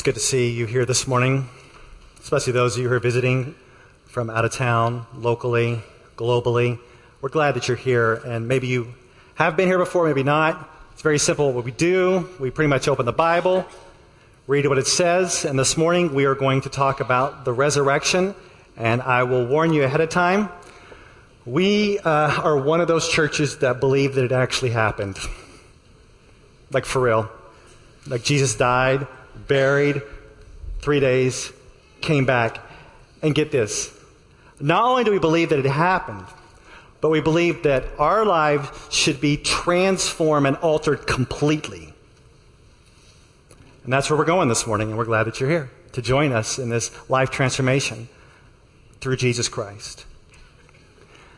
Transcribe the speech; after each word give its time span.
It's 0.00 0.04
good 0.06 0.14
to 0.14 0.20
see 0.20 0.48
you 0.48 0.64
here 0.64 0.86
this 0.86 1.06
morning, 1.06 1.46
especially 2.20 2.54
those 2.54 2.74
of 2.74 2.82
you 2.82 2.88
who 2.88 2.94
are 2.94 3.00
visiting 3.00 3.54
from 4.06 4.30
out 4.30 4.46
of 4.46 4.50
town, 4.50 5.04
locally, 5.14 5.82
globally. 6.16 6.78
We're 7.20 7.28
glad 7.28 7.54
that 7.54 7.68
you're 7.68 7.76
here, 7.76 8.14
and 8.14 8.48
maybe 8.48 8.66
you 8.66 8.94
have 9.34 9.58
been 9.58 9.68
here 9.68 9.76
before, 9.76 10.06
maybe 10.06 10.22
not. 10.22 10.70
It's 10.94 11.02
very 11.02 11.18
simple 11.18 11.52
what 11.52 11.66
we 11.66 11.70
do. 11.70 12.30
We 12.38 12.50
pretty 12.50 12.70
much 12.70 12.88
open 12.88 13.04
the 13.04 13.12
Bible, 13.12 13.66
read 14.46 14.66
what 14.66 14.78
it 14.78 14.86
says, 14.86 15.44
and 15.44 15.58
this 15.58 15.76
morning 15.76 16.14
we 16.14 16.24
are 16.24 16.34
going 16.34 16.62
to 16.62 16.70
talk 16.70 17.00
about 17.00 17.44
the 17.44 17.52
resurrection. 17.52 18.34
And 18.78 19.02
I 19.02 19.24
will 19.24 19.44
warn 19.44 19.74
you 19.74 19.84
ahead 19.84 20.00
of 20.00 20.08
time 20.08 20.48
we 21.44 21.98
uh, 21.98 22.40
are 22.40 22.56
one 22.56 22.80
of 22.80 22.88
those 22.88 23.06
churches 23.06 23.58
that 23.58 23.80
believe 23.80 24.14
that 24.14 24.24
it 24.24 24.32
actually 24.32 24.70
happened. 24.70 25.18
Like 26.72 26.86
for 26.86 27.02
real. 27.02 27.30
Like 28.06 28.24
Jesus 28.24 28.54
died, 28.54 29.06
buried, 29.46 30.02
three 30.80 31.00
days, 31.00 31.52
came 32.00 32.26
back. 32.26 32.58
And 33.22 33.34
get 33.34 33.50
this 33.50 33.94
not 34.60 34.84
only 34.84 35.04
do 35.04 35.10
we 35.10 35.18
believe 35.18 35.50
that 35.50 35.58
it 35.58 35.64
happened, 35.64 36.24
but 37.00 37.08
we 37.08 37.20
believe 37.20 37.62
that 37.62 37.84
our 37.98 38.26
lives 38.26 38.68
should 38.90 39.20
be 39.20 39.38
transformed 39.38 40.46
and 40.46 40.56
altered 40.56 41.06
completely. 41.06 41.94
And 43.84 43.92
that's 43.92 44.10
where 44.10 44.18
we're 44.18 44.26
going 44.26 44.48
this 44.48 44.66
morning, 44.66 44.88
and 44.88 44.98
we're 44.98 45.06
glad 45.06 45.24
that 45.24 45.40
you're 45.40 45.48
here 45.48 45.70
to 45.92 46.02
join 46.02 46.32
us 46.32 46.58
in 46.58 46.68
this 46.68 46.90
life 47.08 47.30
transformation 47.30 48.08
through 49.00 49.16
Jesus 49.16 49.48
Christ. 49.48 50.04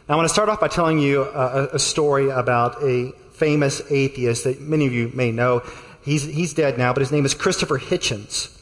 Now, 0.09 0.14
I 0.14 0.16
want 0.16 0.28
to 0.28 0.34
start 0.34 0.48
off 0.48 0.59
by 0.59 0.69
telling 0.69 0.98
you 0.98 1.22
a, 1.22 1.69
a 1.74 1.78
story 1.78 2.28
about 2.28 2.83
a 2.83 3.12
famous 3.34 3.80
atheist 3.88 4.45
that 4.45 4.61
many 4.61 4.86
of 4.86 4.92
you 4.92 5.11
may 5.14 5.30
know. 5.30 5.62
He's, 6.02 6.24
he's 6.24 6.55
dead 6.55 6.79
now, 6.79 6.92
but 6.92 7.01
his 7.01 7.12
name 7.12 7.24
is 7.24 7.34
Christopher 7.34 7.79
Hitchens. 7.79 8.56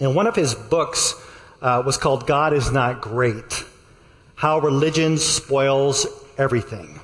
And 0.00 0.14
one 0.14 0.26
of 0.26 0.36
his 0.36 0.54
books 0.54 1.14
uh, 1.60 1.82
was 1.84 1.96
called 1.96 2.26
God 2.26 2.52
is 2.52 2.70
Not 2.70 3.00
Great 3.00 3.64
How 4.36 4.60
Religion 4.60 5.18
Spoils 5.18 6.06
Everything. 6.38 7.00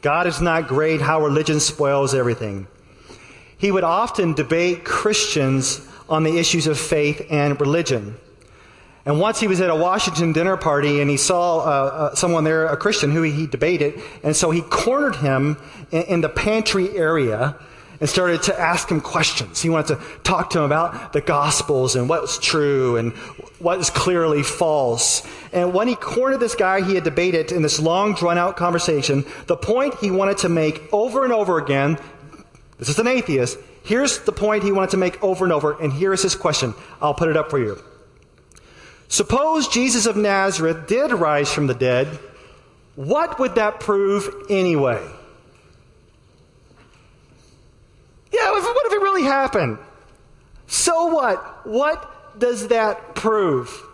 God 0.00 0.26
is 0.26 0.40
not 0.40 0.68
great, 0.68 1.00
how 1.00 1.22
religion 1.22 1.60
spoils 1.60 2.14
everything. 2.14 2.68
He 3.56 3.70
would 3.70 3.84
often 3.84 4.34
debate 4.34 4.84
Christians 4.84 5.86
on 6.08 6.22
the 6.22 6.38
issues 6.38 6.66
of 6.66 6.78
faith 6.78 7.26
and 7.30 7.60
religion. 7.60 8.16
And 9.04 9.18
once 9.20 9.40
he 9.40 9.48
was 9.48 9.60
at 9.60 9.70
a 9.70 9.74
Washington 9.74 10.32
dinner 10.32 10.56
party 10.56 11.00
and 11.00 11.10
he 11.10 11.16
saw 11.16 11.58
uh, 11.58 11.62
uh, 11.62 12.14
someone 12.14 12.44
there, 12.44 12.66
a 12.66 12.76
Christian, 12.76 13.10
who 13.10 13.22
he 13.22 13.46
debated. 13.46 14.00
And 14.22 14.36
so 14.36 14.50
he 14.50 14.60
cornered 14.62 15.16
him 15.16 15.56
in, 15.90 16.02
in, 16.02 16.20
the 16.20 16.28
pantry 16.28 16.96
area 16.96 17.56
and 18.00 18.08
started 18.08 18.42
to 18.44 18.58
ask 18.58 18.90
him 18.90 19.00
questions. 19.00 19.60
He 19.60 19.68
wanted 19.68 19.98
to 19.98 20.04
talk 20.22 20.50
to 20.50 20.58
him 20.58 20.64
about 20.64 21.12
the 21.12 21.20
Gospels 21.20 21.96
and 21.96 22.08
what's 22.08 22.38
true 22.38 22.96
and 22.96 23.12
what 23.58 23.78
is 23.80 23.90
clearly 23.90 24.42
false. 24.42 25.26
And 25.52 25.74
when 25.74 25.88
he 25.88 25.96
cornered 25.96 26.40
this 26.40 26.54
guy 26.54 26.80
he 26.82 26.94
had 26.94 27.04
debated 27.04 27.50
in 27.50 27.62
this 27.62 27.80
long, 27.80 28.14
drawn 28.14 28.38
out 28.38 28.56
conversation, 28.56 29.24
the 29.46 29.56
point 29.56 29.94
he 29.96 30.10
wanted 30.10 30.38
to 30.38 30.48
make 30.48 30.82
over 30.92 31.24
and 31.24 31.32
over 31.32 31.58
again 31.58 31.98
this 32.78 32.88
is 32.88 32.98
an 32.98 33.08
atheist. 33.08 33.58
Here's 33.82 34.20
the 34.20 34.32
point 34.32 34.62
he 34.62 34.72
wanted 34.72 34.90
to 34.90 34.96
make 34.96 35.22
over 35.22 35.44
and 35.44 35.52
over, 35.52 35.80
and 35.80 35.92
here 35.92 36.12
is 36.12 36.22
his 36.22 36.36
question. 36.36 36.74
I'll 37.02 37.14
put 37.14 37.28
it 37.28 37.36
up 37.36 37.50
for 37.50 37.58
you. 37.58 37.82
Suppose 39.08 39.68
Jesus 39.68 40.06
of 40.06 40.16
Nazareth 40.16 40.86
did 40.86 41.12
rise 41.12 41.52
from 41.52 41.66
the 41.66 41.74
dead, 41.74 42.06
what 42.94 43.38
would 43.38 43.56
that 43.56 43.80
prove 43.80 44.28
anyway? 44.50 45.04
Yeah, 48.32 48.50
what 48.50 48.86
if 48.86 48.92
it 48.92 49.00
really 49.00 49.22
happened? 49.22 49.78
So 50.66 51.06
what? 51.06 51.66
What 51.66 52.38
does 52.38 52.68
that 52.68 53.14
prove? 53.14 53.84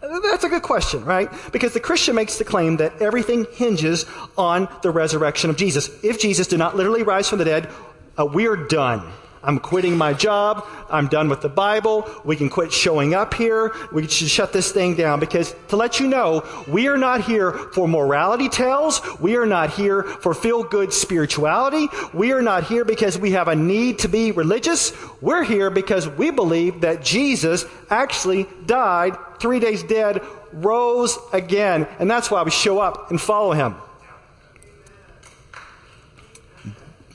That's 0.00 0.44
a 0.44 0.48
good 0.48 0.62
question, 0.62 1.04
right? 1.04 1.28
Because 1.50 1.74
the 1.74 1.80
Christian 1.80 2.14
makes 2.14 2.38
the 2.38 2.44
claim 2.44 2.76
that 2.76 3.02
everything 3.02 3.46
hinges 3.52 4.06
on 4.36 4.68
the 4.82 4.90
resurrection 4.90 5.50
of 5.50 5.56
Jesus. 5.56 5.90
If 6.04 6.20
Jesus 6.20 6.46
did 6.46 6.60
not 6.60 6.76
literally 6.76 7.02
rise 7.02 7.28
from 7.28 7.40
the 7.40 7.44
dead, 7.44 7.68
uh, 8.16 8.24
we're 8.24 8.56
done. 8.56 9.12
I'm 9.42 9.58
quitting 9.58 9.96
my 9.96 10.12
job. 10.12 10.66
I'm 10.90 11.08
done 11.08 11.28
with 11.28 11.40
the 11.40 11.48
Bible. 11.48 12.08
We 12.24 12.36
can 12.36 12.48
quit 12.48 12.72
showing 12.72 13.14
up 13.14 13.34
here. 13.34 13.72
We 13.92 14.06
should 14.08 14.28
shut 14.28 14.52
this 14.52 14.72
thing 14.72 14.94
down 14.94 15.20
because 15.20 15.54
to 15.68 15.76
let 15.76 16.00
you 16.00 16.08
know, 16.08 16.44
we 16.66 16.88
are 16.88 16.96
not 16.96 17.22
here 17.22 17.52
for 17.52 17.86
morality 17.86 18.48
tales. 18.48 19.00
We 19.20 19.36
are 19.36 19.46
not 19.46 19.70
here 19.70 20.02
for 20.02 20.34
feel 20.34 20.62
good 20.62 20.92
spirituality. 20.92 21.88
We 22.12 22.32
are 22.32 22.42
not 22.42 22.64
here 22.64 22.84
because 22.84 23.18
we 23.18 23.32
have 23.32 23.48
a 23.48 23.56
need 23.56 24.00
to 24.00 24.08
be 24.08 24.32
religious. 24.32 24.92
We're 25.20 25.44
here 25.44 25.70
because 25.70 26.08
we 26.08 26.30
believe 26.30 26.80
that 26.80 27.02
Jesus 27.02 27.64
actually 27.90 28.46
died, 28.66 29.16
three 29.40 29.60
days 29.60 29.82
dead, 29.82 30.20
rose 30.52 31.18
again. 31.32 31.86
And 31.98 32.10
that's 32.10 32.30
why 32.30 32.42
we 32.42 32.50
show 32.50 32.80
up 32.80 33.10
and 33.10 33.20
follow 33.20 33.52
him. 33.52 33.76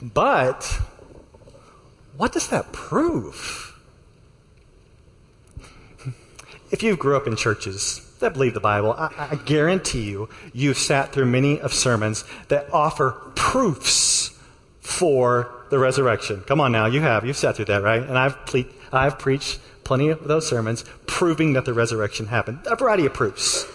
But 0.02 0.80
what 2.16 2.32
does 2.32 2.48
that 2.48 2.72
prove? 2.72 3.70
If 6.70 6.82
you 6.82 6.96
grew 6.96 7.16
up 7.16 7.26
in 7.26 7.36
churches 7.36 8.00
that 8.20 8.32
believe 8.32 8.54
the 8.54 8.60
Bible, 8.60 8.92
I, 8.92 9.28
I 9.32 9.34
guarantee 9.36 10.10
you, 10.10 10.28
you've 10.52 10.78
sat 10.78 11.12
through 11.12 11.26
many 11.26 11.60
of 11.60 11.72
sermons 11.72 12.24
that 12.48 12.72
offer 12.72 13.12
proofs 13.34 14.38
for 14.80 15.64
the 15.70 15.78
resurrection. 15.78 16.40
Come 16.42 16.60
on 16.60 16.72
now, 16.72 16.86
you 16.86 17.00
have. 17.00 17.24
You've 17.24 17.36
sat 17.36 17.56
through 17.56 17.66
that, 17.66 17.82
right? 17.82 18.02
And 18.02 18.18
I've, 18.18 18.44
ple- 18.46 18.64
I've 18.92 19.18
preached 19.18 19.60
plenty 19.84 20.08
of 20.08 20.24
those 20.24 20.48
sermons 20.48 20.84
proving 21.06 21.52
that 21.52 21.64
the 21.64 21.74
resurrection 21.74 22.26
happened. 22.26 22.60
A 22.66 22.76
variety 22.76 23.06
of 23.06 23.14
proofs. 23.14 23.66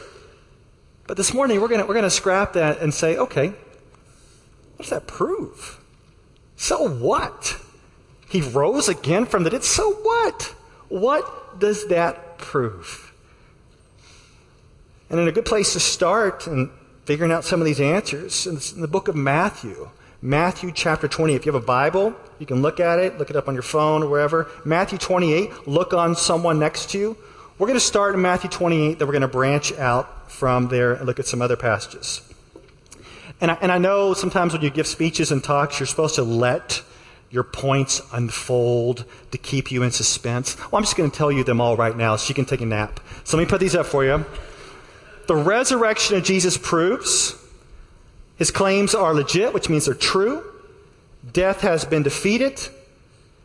But 1.07 1.17
this 1.17 1.33
morning, 1.33 1.59
we're 1.59 1.67
going 1.67 1.87
we're 1.87 1.95
gonna 1.95 2.09
scrap 2.09 2.53
that 2.53 2.79
and 2.79 2.93
say, 2.93 3.17
okay, 3.17 3.47
what 3.47 4.77
does 4.79 4.89
that 4.89 5.07
prove? 5.07 5.79
So 6.55 6.87
what? 6.87 7.59
He 8.29 8.41
rose 8.41 8.87
again 8.87 9.25
from 9.25 9.43
the 9.43 9.49
dead. 9.49 9.63
So 9.63 9.91
what? 9.91 10.55
What 10.87 11.59
does 11.59 11.87
that 11.87 12.37
prove? 12.37 13.11
And 15.09 15.19
in 15.19 15.27
a 15.27 15.31
good 15.31 15.45
place 15.45 15.73
to 15.73 15.79
start 15.79 16.45
and 16.45 16.69
figuring 17.05 17.31
out 17.31 17.43
some 17.43 17.59
of 17.59 17.65
these 17.65 17.81
answers 17.81 18.45
is 18.45 18.73
in 18.73 18.81
the 18.81 18.87
book 18.87 19.07
of 19.07 19.15
Matthew. 19.15 19.89
Matthew 20.21 20.71
chapter 20.71 21.07
20. 21.07 21.33
If 21.33 21.45
you 21.45 21.51
have 21.51 21.61
a 21.61 21.65
Bible, 21.65 22.13
you 22.37 22.45
can 22.45 22.61
look 22.61 22.79
at 22.79 22.99
it, 22.99 23.17
look 23.17 23.31
it 23.31 23.35
up 23.35 23.47
on 23.47 23.55
your 23.55 23.63
phone 23.63 24.03
or 24.03 24.09
wherever. 24.09 24.47
Matthew 24.63 24.99
28, 24.99 25.67
look 25.67 25.93
on 25.93 26.15
someone 26.15 26.59
next 26.59 26.91
to 26.91 26.99
you. 26.99 27.17
We're 27.57 27.67
going 27.67 27.79
to 27.79 27.85
start 27.85 28.13
in 28.13 28.21
Matthew 28.21 28.49
28, 28.49 28.99
then 28.99 29.07
we're 29.07 29.13
going 29.13 29.21
to 29.21 29.27
branch 29.27 29.73
out 29.73 30.31
from 30.31 30.67
there 30.67 30.93
and 30.93 31.05
look 31.05 31.19
at 31.19 31.25
some 31.25 31.41
other 31.41 31.57
passages. 31.57 32.21
And 33.41 33.51
I, 33.51 33.57
and 33.61 33.71
I 33.71 33.77
know 33.77 34.13
sometimes 34.13 34.53
when 34.53 34.61
you 34.61 34.69
give 34.69 34.87
speeches 34.87 35.31
and 35.31 35.43
talks, 35.43 35.79
you're 35.79 35.87
supposed 35.87 36.15
to 36.15 36.23
let 36.23 36.83
your 37.31 37.43
points 37.43 38.01
unfold 38.11 39.05
to 39.31 39.37
keep 39.37 39.71
you 39.71 39.83
in 39.83 39.91
suspense. 39.91 40.57
Well, 40.71 40.77
I'm 40.79 40.83
just 40.83 40.95
going 40.95 41.09
to 41.09 41.15
tell 41.15 41.31
you 41.31 41.43
them 41.43 41.61
all 41.61 41.75
right 41.75 41.95
now 41.95 42.15
so 42.15 42.29
you 42.29 42.35
can 42.35 42.45
take 42.45 42.61
a 42.61 42.65
nap. 42.65 42.99
So 43.23 43.37
let 43.37 43.43
me 43.43 43.49
put 43.49 43.59
these 43.59 43.75
up 43.75 43.85
for 43.85 44.03
you. 44.03 44.25
The 45.27 45.35
resurrection 45.35 46.17
of 46.17 46.23
Jesus 46.23 46.57
proves 46.57 47.35
his 48.39 48.51
claims 48.51 48.95
are 48.95 49.13
legit, 49.13 49.53
which 49.53 49.69
means 49.69 49.85
they're 49.85 49.93
true. 49.93 50.43
Death 51.33 51.59
has 51.59 51.83
been 51.83 52.03
defeated. 52.03 52.57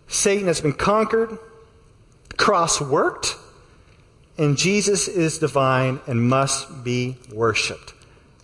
Satan 0.07 0.47
has 0.47 0.61
been 0.61 0.73
conquered. 0.73 1.37
The 2.29 2.37
cross 2.37 2.81
worked. 2.81 3.37
And 4.39 4.57
Jesus 4.57 5.09
is 5.09 5.39
divine 5.39 6.01
and 6.07 6.29
must 6.29 6.85
be 6.85 7.17
worshiped. 7.33 7.93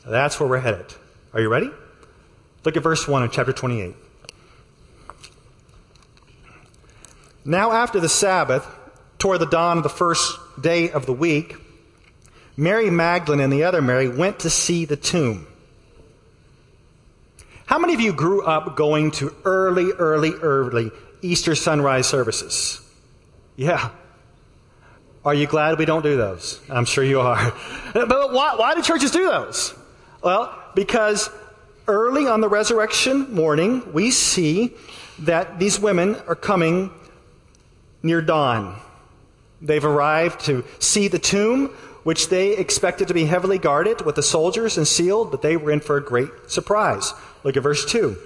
That's 0.04 0.40
where 0.40 0.48
we're 0.48 0.58
headed. 0.58 0.86
Are 1.32 1.40
you 1.40 1.48
ready? 1.48 1.70
Look 2.64 2.76
at 2.76 2.82
verse 2.82 3.06
1 3.06 3.22
of 3.22 3.30
chapter 3.30 3.52
28. 3.52 3.94
Now, 7.44 7.72
after 7.72 8.00
the 8.00 8.08
Sabbath, 8.08 8.66
toward 9.18 9.40
the 9.40 9.46
dawn 9.46 9.78
of 9.78 9.82
the 9.82 9.88
first 9.88 10.38
day 10.60 10.90
of 10.90 11.06
the 11.06 11.12
week, 11.12 11.56
Mary 12.56 12.90
Magdalene 12.90 13.40
and 13.40 13.52
the 13.52 13.64
other 13.64 13.80
Mary 13.80 14.08
went 14.08 14.40
to 14.40 14.50
see 14.50 14.84
the 14.84 14.96
tomb. 14.96 15.46
How 17.64 17.78
many 17.78 17.94
of 17.94 18.00
you 18.00 18.12
grew 18.12 18.42
up 18.42 18.76
going 18.76 19.12
to 19.12 19.34
early, 19.44 19.92
early, 19.92 20.32
early 20.32 20.90
Easter 21.22 21.54
sunrise 21.54 22.06
services? 22.06 22.80
Yeah. 23.56 23.90
Are 25.24 25.34
you 25.34 25.46
glad 25.46 25.78
we 25.78 25.84
don't 25.84 26.02
do 26.02 26.16
those? 26.16 26.60
I'm 26.68 26.84
sure 26.84 27.04
you 27.04 27.20
are. 27.20 27.52
But 27.92 28.32
why, 28.32 28.54
why 28.56 28.74
do 28.74 28.82
churches 28.82 29.10
do 29.10 29.24
those? 29.24 29.74
Well, 30.22 30.56
because 30.74 31.30
early 31.88 32.26
on 32.26 32.40
the 32.40 32.48
resurrection 32.48 33.32
morning, 33.32 33.92
we 33.92 34.10
see 34.10 34.74
that 35.20 35.58
these 35.58 35.78
women 35.80 36.16
are 36.26 36.34
coming 36.34 36.90
near 38.02 38.22
dawn. 38.22 38.80
They've 39.62 39.84
arrived 39.84 40.40
to 40.46 40.64
see 40.78 41.08
the 41.08 41.18
tomb, 41.18 41.68
which 42.02 42.28
they 42.28 42.56
expected 42.56 43.08
to 43.08 43.14
be 43.14 43.26
heavily 43.26 43.58
guarded 43.58 44.02
with 44.06 44.14
the 44.14 44.22
soldiers 44.22 44.78
and 44.78 44.88
sealed, 44.88 45.30
but 45.30 45.42
they 45.42 45.56
were 45.56 45.70
in 45.70 45.80
for 45.80 45.96
a 45.96 46.02
great 46.02 46.30
surprise. 46.46 47.12
Look 47.44 47.56
at 47.56 47.62
verse 47.62 47.84
2. 47.84 48.16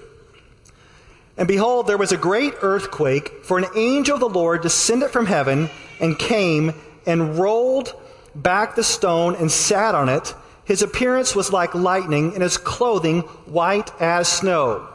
And 1.37 1.47
behold, 1.47 1.87
there 1.87 1.97
was 1.97 2.13
a 2.13 2.17
great 2.17 2.53
earthquake, 2.61 3.43
for 3.43 3.57
an 3.57 3.65
angel 3.75 4.15
of 4.15 4.21
the 4.21 4.29
Lord 4.29 4.61
descended 4.61 5.09
from 5.11 5.25
heaven 5.25 5.69
and 5.99 6.17
came 6.17 6.73
and 7.05 7.37
rolled 7.37 7.93
back 8.33 8.75
the 8.75 8.83
stone 8.83 9.35
and 9.35 9.51
sat 9.51 9.93
on 9.93 10.07
it. 10.07 10.33
His 10.63 10.81
appearance 10.81 11.35
was 11.35 11.51
like 11.51 11.75
lightning, 11.75 12.33
and 12.33 12.41
his 12.41 12.57
clothing 12.57 13.21
white 13.45 13.91
as 14.01 14.29
snow. 14.29 14.87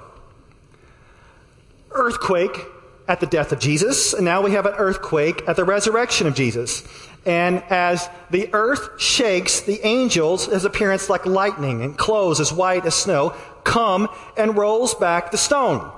Earthquake 1.90 2.64
at 3.10 3.18
the 3.18 3.26
death 3.26 3.50
of 3.50 3.58
Jesus, 3.58 4.14
and 4.14 4.24
now 4.24 4.40
we 4.40 4.52
have 4.52 4.66
an 4.66 4.74
earthquake 4.74 5.42
at 5.48 5.56
the 5.56 5.64
resurrection 5.64 6.28
of 6.28 6.34
Jesus. 6.34 6.84
And 7.26 7.60
as 7.64 8.08
the 8.30 8.48
earth 8.52 9.00
shakes, 9.00 9.62
the 9.62 9.84
angels, 9.84 10.46
his 10.46 10.64
appearance 10.64 11.10
like 11.10 11.26
lightning 11.26 11.82
and 11.82 11.98
clothes 11.98 12.38
as 12.38 12.52
white 12.52 12.86
as 12.86 12.94
snow, 12.94 13.34
come 13.64 14.08
and 14.36 14.56
rolls 14.56 14.94
back 14.94 15.32
the 15.32 15.38
stone. 15.38 15.90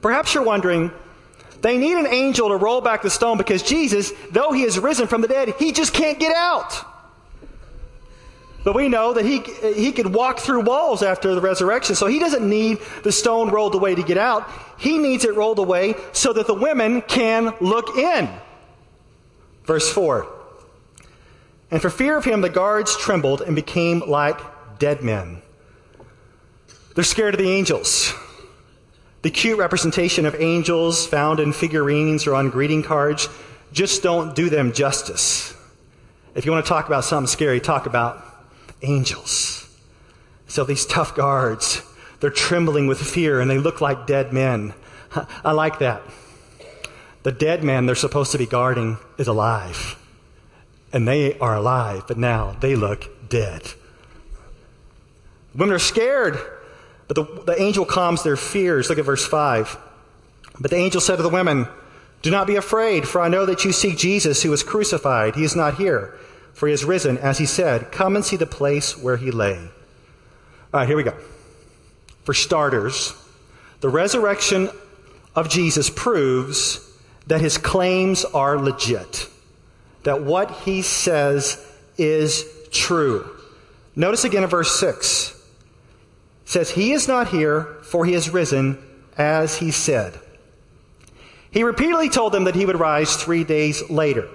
Perhaps 0.00 0.32
you're 0.32 0.44
wondering, 0.44 0.90
they 1.60 1.76
need 1.76 1.98
an 1.98 2.06
angel 2.06 2.48
to 2.48 2.56
roll 2.56 2.80
back 2.80 3.02
the 3.02 3.10
stone 3.10 3.36
because 3.36 3.62
Jesus, 3.62 4.10
though 4.30 4.50
he 4.50 4.62
is 4.62 4.78
risen 4.78 5.06
from 5.06 5.20
the 5.20 5.28
dead, 5.28 5.54
he 5.58 5.72
just 5.72 5.92
can't 5.92 6.18
get 6.18 6.34
out. 6.34 6.86
But 8.64 8.74
we 8.74 8.88
know 8.88 9.12
that 9.12 9.26
he, 9.26 9.40
he 9.74 9.92
could 9.92 10.14
walk 10.14 10.38
through 10.38 10.62
walls 10.62 11.02
after 11.02 11.34
the 11.34 11.40
resurrection, 11.40 11.94
so 11.94 12.06
he 12.06 12.18
doesn't 12.18 12.48
need 12.48 12.78
the 13.02 13.12
stone 13.12 13.50
rolled 13.50 13.74
away 13.74 13.94
to 13.94 14.02
get 14.02 14.16
out. 14.16 14.50
He 14.78 14.96
needs 14.96 15.24
it 15.26 15.34
rolled 15.34 15.58
away 15.58 15.94
so 16.12 16.32
that 16.32 16.46
the 16.46 16.54
women 16.54 17.02
can 17.02 17.54
look 17.60 17.96
in. 17.96 18.28
Verse 19.64 19.92
4 19.92 20.26
And 21.70 21.82
for 21.82 21.90
fear 21.90 22.16
of 22.16 22.24
him, 22.24 22.40
the 22.40 22.48
guards 22.48 22.96
trembled 22.96 23.42
and 23.42 23.54
became 23.54 24.00
like 24.00 24.40
dead 24.78 25.02
men. 25.02 25.42
They're 26.94 27.04
scared 27.04 27.34
of 27.34 27.40
the 27.40 27.50
angels. 27.50 28.14
The 29.20 29.30
cute 29.30 29.58
representation 29.58 30.26
of 30.26 30.34
angels 30.40 31.06
found 31.06 31.38
in 31.38 31.52
figurines 31.52 32.26
or 32.26 32.34
on 32.34 32.50
greeting 32.50 32.82
cards 32.82 33.28
just 33.72 34.02
don't 34.02 34.34
do 34.34 34.48
them 34.48 34.72
justice. 34.72 35.54
If 36.34 36.46
you 36.46 36.52
want 36.52 36.64
to 36.64 36.68
talk 36.68 36.86
about 36.86 37.04
something 37.04 37.26
scary, 37.26 37.60
talk 37.60 37.86
about 37.86 38.33
angels. 38.84 39.68
So 40.46 40.64
these 40.64 40.86
tough 40.86 41.14
guards, 41.14 41.82
they're 42.20 42.30
trembling 42.30 42.86
with 42.86 43.00
fear 43.00 43.40
and 43.40 43.50
they 43.50 43.58
look 43.58 43.80
like 43.80 44.06
dead 44.06 44.32
men. 44.32 44.74
I 45.44 45.52
like 45.52 45.78
that. 45.80 46.02
The 47.22 47.32
dead 47.32 47.64
man 47.64 47.86
they're 47.86 47.94
supposed 47.94 48.32
to 48.32 48.38
be 48.38 48.46
guarding 48.46 48.98
is 49.18 49.26
alive. 49.26 49.96
And 50.92 51.08
they 51.08 51.38
are 51.38 51.56
alive, 51.56 52.04
but 52.06 52.18
now 52.18 52.56
they 52.60 52.76
look 52.76 53.28
dead. 53.28 53.72
Women 55.54 55.74
are 55.74 55.78
scared 55.78 56.38
but 57.06 57.16
the, 57.16 57.42
the 57.44 57.60
angel 57.60 57.84
calms 57.84 58.22
their 58.22 58.36
fears. 58.36 58.88
Look 58.88 58.98
at 58.98 59.04
verse 59.04 59.26
5. 59.26 59.76
But 60.60 60.70
the 60.70 60.76
angel 60.76 61.00
said 61.00 61.16
to 61.16 61.22
the 61.22 61.28
women, 61.28 61.66
Do 62.22 62.30
not 62.30 62.46
be 62.46 62.56
afraid, 62.56 63.06
for 63.06 63.20
I 63.20 63.28
know 63.28 63.46
that 63.46 63.64
you 63.64 63.72
seek 63.72 63.98
Jesus 63.98 64.42
who 64.42 64.50
was 64.50 64.62
crucified. 64.62 65.34
He 65.34 65.44
is 65.44 65.56
not 65.56 65.76
here, 65.76 66.14
for 66.54 66.66
he 66.66 66.72
has 66.72 66.84
risen, 66.84 67.18
as 67.18 67.38
he 67.38 67.46
said. 67.46 67.92
Come 67.92 68.16
and 68.16 68.24
see 68.24 68.36
the 68.36 68.46
place 68.46 68.96
where 68.96 69.16
he 69.16 69.30
lay. 69.30 69.58
All 69.58 70.80
right, 70.80 70.88
here 70.88 70.96
we 70.96 71.02
go. 71.02 71.16
For 72.24 72.32
starters, 72.32 73.14
the 73.80 73.88
resurrection 73.88 74.70
of 75.36 75.48
Jesus 75.48 75.90
proves 75.90 76.80
that 77.26 77.40
his 77.40 77.58
claims 77.58 78.24
are 78.24 78.58
legit, 78.58 79.28
that 80.04 80.22
what 80.22 80.50
he 80.50 80.82
says 80.82 81.64
is 81.98 82.44
true. 82.70 83.28
Notice 83.96 84.24
again 84.24 84.42
in 84.42 84.48
verse 84.48 84.78
6 84.78 85.32
says, 86.44 86.70
He 86.70 86.92
is 86.92 87.08
not 87.08 87.28
here, 87.28 87.78
for 87.82 88.04
he 88.04 88.12
has 88.12 88.30
risen, 88.30 88.78
as 89.16 89.56
he 89.56 89.70
said. 89.70 90.18
He 91.50 91.62
repeatedly 91.62 92.08
told 92.08 92.32
them 92.32 92.44
that 92.44 92.56
he 92.56 92.66
would 92.66 92.78
rise 92.78 93.16
three 93.16 93.44
days 93.44 93.88
later. 93.88 94.28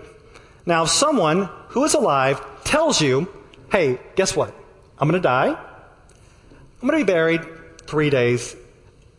Now, 0.66 0.84
if 0.84 0.90
someone 0.90 1.50
who 1.70 1.84
is 1.84 1.94
alive 1.94 2.42
tells 2.64 3.02
you, 3.02 3.28
hey, 3.72 4.00
guess 4.16 4.36
what? 4.36 4.54
I'm 4.98 5.10
going 5.10 5.22
to 5.22 5.26
die. 5.26 5.50
I'm 5.50 6.88
going 6.88 7.00
to 7.00 7.06
be 7.06 7.12
buried 7.12 7.42
three 7.88 8.10
days, 8.10 8.56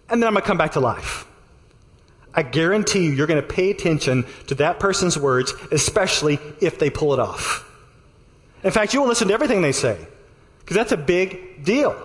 and 0.08 0.22
then 0.22 0.26
I'm 0.28 0.34
going 0.34 0.42
to 0.42 0.46
come 0.46 0.58
back 0.58 0.72
to 0.72 0.80
life. 0.80 1.26
I 2.32 2.42
guarantee 2.42 3.06
you, 3.06 3.12
you're 3.12 3.26
going 3.26 3.42
to 3.42 3.46
pay 3.46 3.70
attention 3.70 4.24
to 4.46 4.54
that 4.56 4.78
person's 4.78 5.18
words, 5.18 5.52
especially 5.72 6.38
if 6.60 6.78
they 6.78 6.90
pull 6.90 7.12
it 7.12 7.18
off. 7.18 7.66
In 8.62 8.70
fact, 8.70 8.94
you 8.94 9.00
will 9.00 9.08
listen 9.08 9.28
to 9.28 9.34
everything 9.34 9.62
they 9.62 9.72
say, 9.72 10.06
because 10.60 10.76
that's 10.76 10.92
a 10.92 10.96
big 10.96 11.64
deal. 11.64 12.00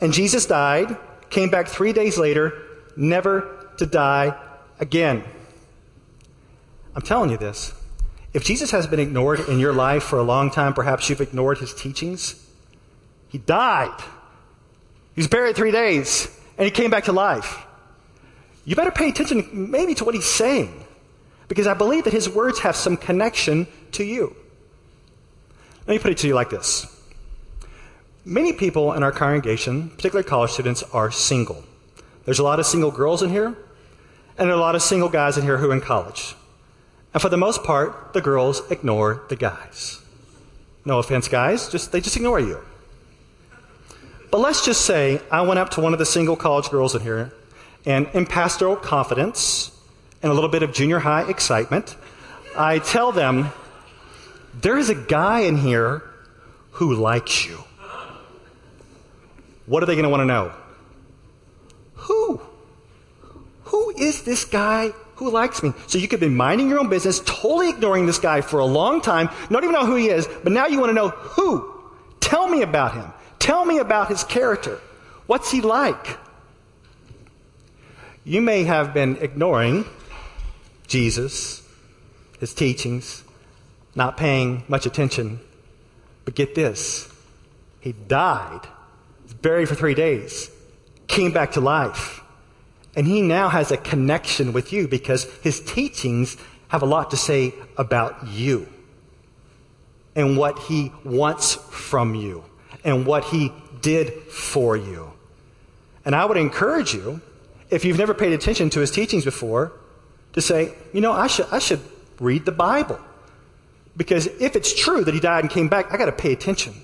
And 0.00 0.12
Jesus 0.12 0.46
died, 0.46 0.96
came 1.30 1.50
back 1.50 1.68
three 1.68 1.92
days 1.92 2.18
later, 2.18 2.62
never 2.96 3.68
to 3.78 3.86
die 3.86 4.38
again. 4.78 5.24
I'm 6.94 7.02
telling 7.02 7.30
you 7.30 7.36
this. 7.36 7.72
If 8.32 8.44
Jesus 8.44 8.70
has 8.72 8.86
been 8.86 9.00
ignored 9.00 9.40
in 9.48 9.58
your 9.58 9.72
life 9.72 10.02
for 10.02 10.18
a 10.18 10.22
long 10.22 10.50
time, 10.50 10.74
perhaps 10.74 11.08
you've 11.08 11.20
ignored 11.20 11.58
his 11.58 11.72
teachings. 11.72 12.46
He 13.28 13.38
died. 13.38 13.98
He 15.14 15.20
was 15.20 15.28
buried 15.28 15.56
three 15.56 15.70
days, 15.70 16.28
and 16.56 16.64
he 16.64 16.70
came 16.70 16.90
back 16.90 17.04
to 17.04 17.12
life. 17.12 17.64
You 18.64 18.76
better 18.76 18.90
pay 18.90 19.08
attention 19.08 19.70
maybe 19.70 19.94
to 19.94 20.04
what 20.04 20.14
he's 20.14 20.26
saying, 20.26 20.84
because 21.48 21.66
I 21.66 21.74
believe 21.74 22.04
that 22.04 22.12
his 22.12 22.28
words 22.28 22.60
have 22.60 22.76
some 22.76 22.96
connection 22.96 23.66
to 23.92 24.04
you. 24.04 24.36
Let 25.86 25.94
me 25.94 25.98
put 25.98 26.12
it 26.12 26.18
to 26.18 26.26
you 26.26 26.34
like 26.34 26.50
this 26.50 26.86
Many 28.26 28.52
people 28.52 28.92
in 28.92 29.02
our 29.02 29.10
congregation, 29.10 29.88
particularly 29.88 30.28
college 30.28 30.50
students, 30.50 30.82
are 30.92 31.10
single. 31.10 31.64
There's 32.26 32.38
a 32.38 32.42
lot 32.42 32.60
of 32.60 32.66
single 32.66 32.90
girls 32.90 33.22
in 33.22 33.30
here, 33.30 33.56
and 34.36 34.50
a 34.50 34.56
lot 34.56 34.74
of 34.74 34.82
single 34.82 35.08
guys 35.08 35.38
in 35.38 35.44
here 35.44 35.56
who 35.56 35.70
are 35.70 35.74
in 35.74 35.80
college. 35.80 36.34
And 37.14 37.22
for 37.22 37.28
the 37.28 37.36
most 37.36 37.64
part, 37.64 38.12
the 38.12 38.20
girls 38.20 38.70
ignore 38.70 39.22
the 39.28 39.36
guys. 39.36 40.00
No 40.84 40.98
offense, 40.98 41.28
guys, 41.28 41.68
just 41.68 41.92
they 41.92 42.00
just 42.00 42.16
ignore 42.16 42.40
you. 42.40 42.60
But 44.30 44.38
let's 44.38 44.64
just 44.64 44.82
say 44.82 45.20
I 45.30 45.42
went 45.42 45.58
up 45.58 45.70
to 45.70 45.80
one 45.80 45.92
of 45.92 45.98
the 45.98 46.06
single 46.06 46.36
college 46.36 46.68
girls 46.70 46.94
in 46.94 47.02
here, 47.02 47.32
and 47.86 48.08
in 48.12 48.26
pastoral 48.26 48.76
confidence 48.76 49.70
and 50.22 50.30
a 50.30 50.34
little 50.34 50.50
bit 50.50 50.62
of 50.62 50.72
junior 50.72 50.98
high 50.98 51.28
excitement, 51.28 51.96
I 52.56 52.78
tell 52.80 53.12
them, 53.12 53.50
there 54.60 54.76
is 54.76 54.90
a 54.90 54.94
guy 54.94 55.40
in 55.40 55.56
here 55.56 56.02
who 56.72 56.94
likes 56.94 57.46
you. 57.46 57.58
What 59.66 59.82
are 59.82 59.86
they 59.86 59.94
going 59.94 60.04
to 60.04 60.08
want 60.08 60.22
to 60.22 60.26
know? 60.26 60.52
Who? 61.94 62.40
Who 63.64 63.90
is 63.96 64.22
this 64.22 64.44
guy 64.44 64.92
who 65.18 65.30
likes 65.30 65.62
me? 65.62 65.72
So 65.86 65.98
you 65.98 66.08
could 66.08 66.20
be 66.20 66.28
minding 66.28 66.68
your 66.68 66.78
own 66.78 66.88
business, 66.88 67.20
totally 67.20 67.70
ignoring 67.70 68.06
this 68.06 68.18
guy 68.18 68.40
for 68.40 68.60
a 68.60 68.64
long 68.64 69.00
time, 69.00 69.28
not 69.50 69.62
even 69.64 69.72
know 69.72 69.86
who 69.86 69.96
he 69.96 70.08
is, 70.08 70.26
but 70.42 70.52
now 70.52 70.66
you 70.66 70.78
want 70.78 70.90
to 70.90 70.94
know 70.94 71.08
who. 71.08 71.74
Tell 72.20 72.48
me 72.48 72.62
about 72.62 72.94
him. 72.94 73.12
Tell 73.38 73.64
me 73.64 73.78
about 73.78 74.08
his 74.08 74.24
character. 74.24 74.80
What's 75.26 75.50
he 75.50 75.60
like? 75.60 76.18
You 78.24 78.40
may 78.40 78.64
have 78.64 78.94
been 78.94 79.16
ignoring 79.16 79.84
Jesus, 80.86 81.62
his 82.40 82.54
teachings, 82.54 83.24
not 83.94 84.16
paying 84.16 84.64
much 84.68 84.86
attention, 84.86 85.40
but 86.24 86.34
get 86.34 86.54
this. 86.54 87.12
He 87.80 87.92
died 87.92 88.66
buried 89.42 89.68
for 89.68 89.74
three 89.74 89.94
days, 89.94 90.50
came 91.06 91.32
back 91.32 91.52
to 91.52 91.60
life. 91.60 92.17
And 92.98 93.06
he 93.06 93.22
now 93.22 93.48
has 93.48 93.70
a 93.70 93.76
connection 93.76 94.52
with 94.52 94.72
you 94.72 94.88
because 94.88 95.22
his 95.40 95.60
teachings 95.60 96.36
have 96.66 96.82
a 96.82 96.84
lot 96.84 97.12
to 97.12 97.16
say 97.16 97.54
about 97.76 98.26
you 98.26 98.66
and 100.16 100.36
what 100.36 100.58
he 100.58 100.92
wants 101.04 101.54
from 101.70 102.16
you 102.16 102.42
and 102.82 103.06
what 103.06 103.22
he 103.26 103.52
did 103.80 104.12
for 104.24 104.76
you. 104.76 105.12
And 106.04 106.12
I 106.12 106.24
would 106.24 106.38
encourage 106.38 106.92
you, 106.92 107.20
if 107.70 107.84
you've 107.84 107.98
never 107.98 108.14
paid 108.14 108.32
attention 108.32 108.68
to 108.70 108.80
his 108.80 108.90
teachings 108.90 109.24
before, 109.24 109.70
to 110.32 110.40
say, 110.40 110.74
you 110.92 111.00
know, 111.00 111.12
I 111.12 111.28
should, 111.28 111.46
I 111.52 111.60
should 111.60 111.80
read 112.18 112.46
the 112.46 112.52
Bible. 112.52 112.98
Because 113.96 114.26
if 114.26 114.56
it's 114.56 114.74
true 114.74 115.04
that 115.04 115.14
he 115.14 115.20
died 115.20 115.44
and 115.44 115.50
came 115.52 115.68
back, 115.68 115.94
I 115.94 115.98
got 115.98 116.06
to 116.06 116.12
pay 116.12 116.32
attention. 116.32 116.74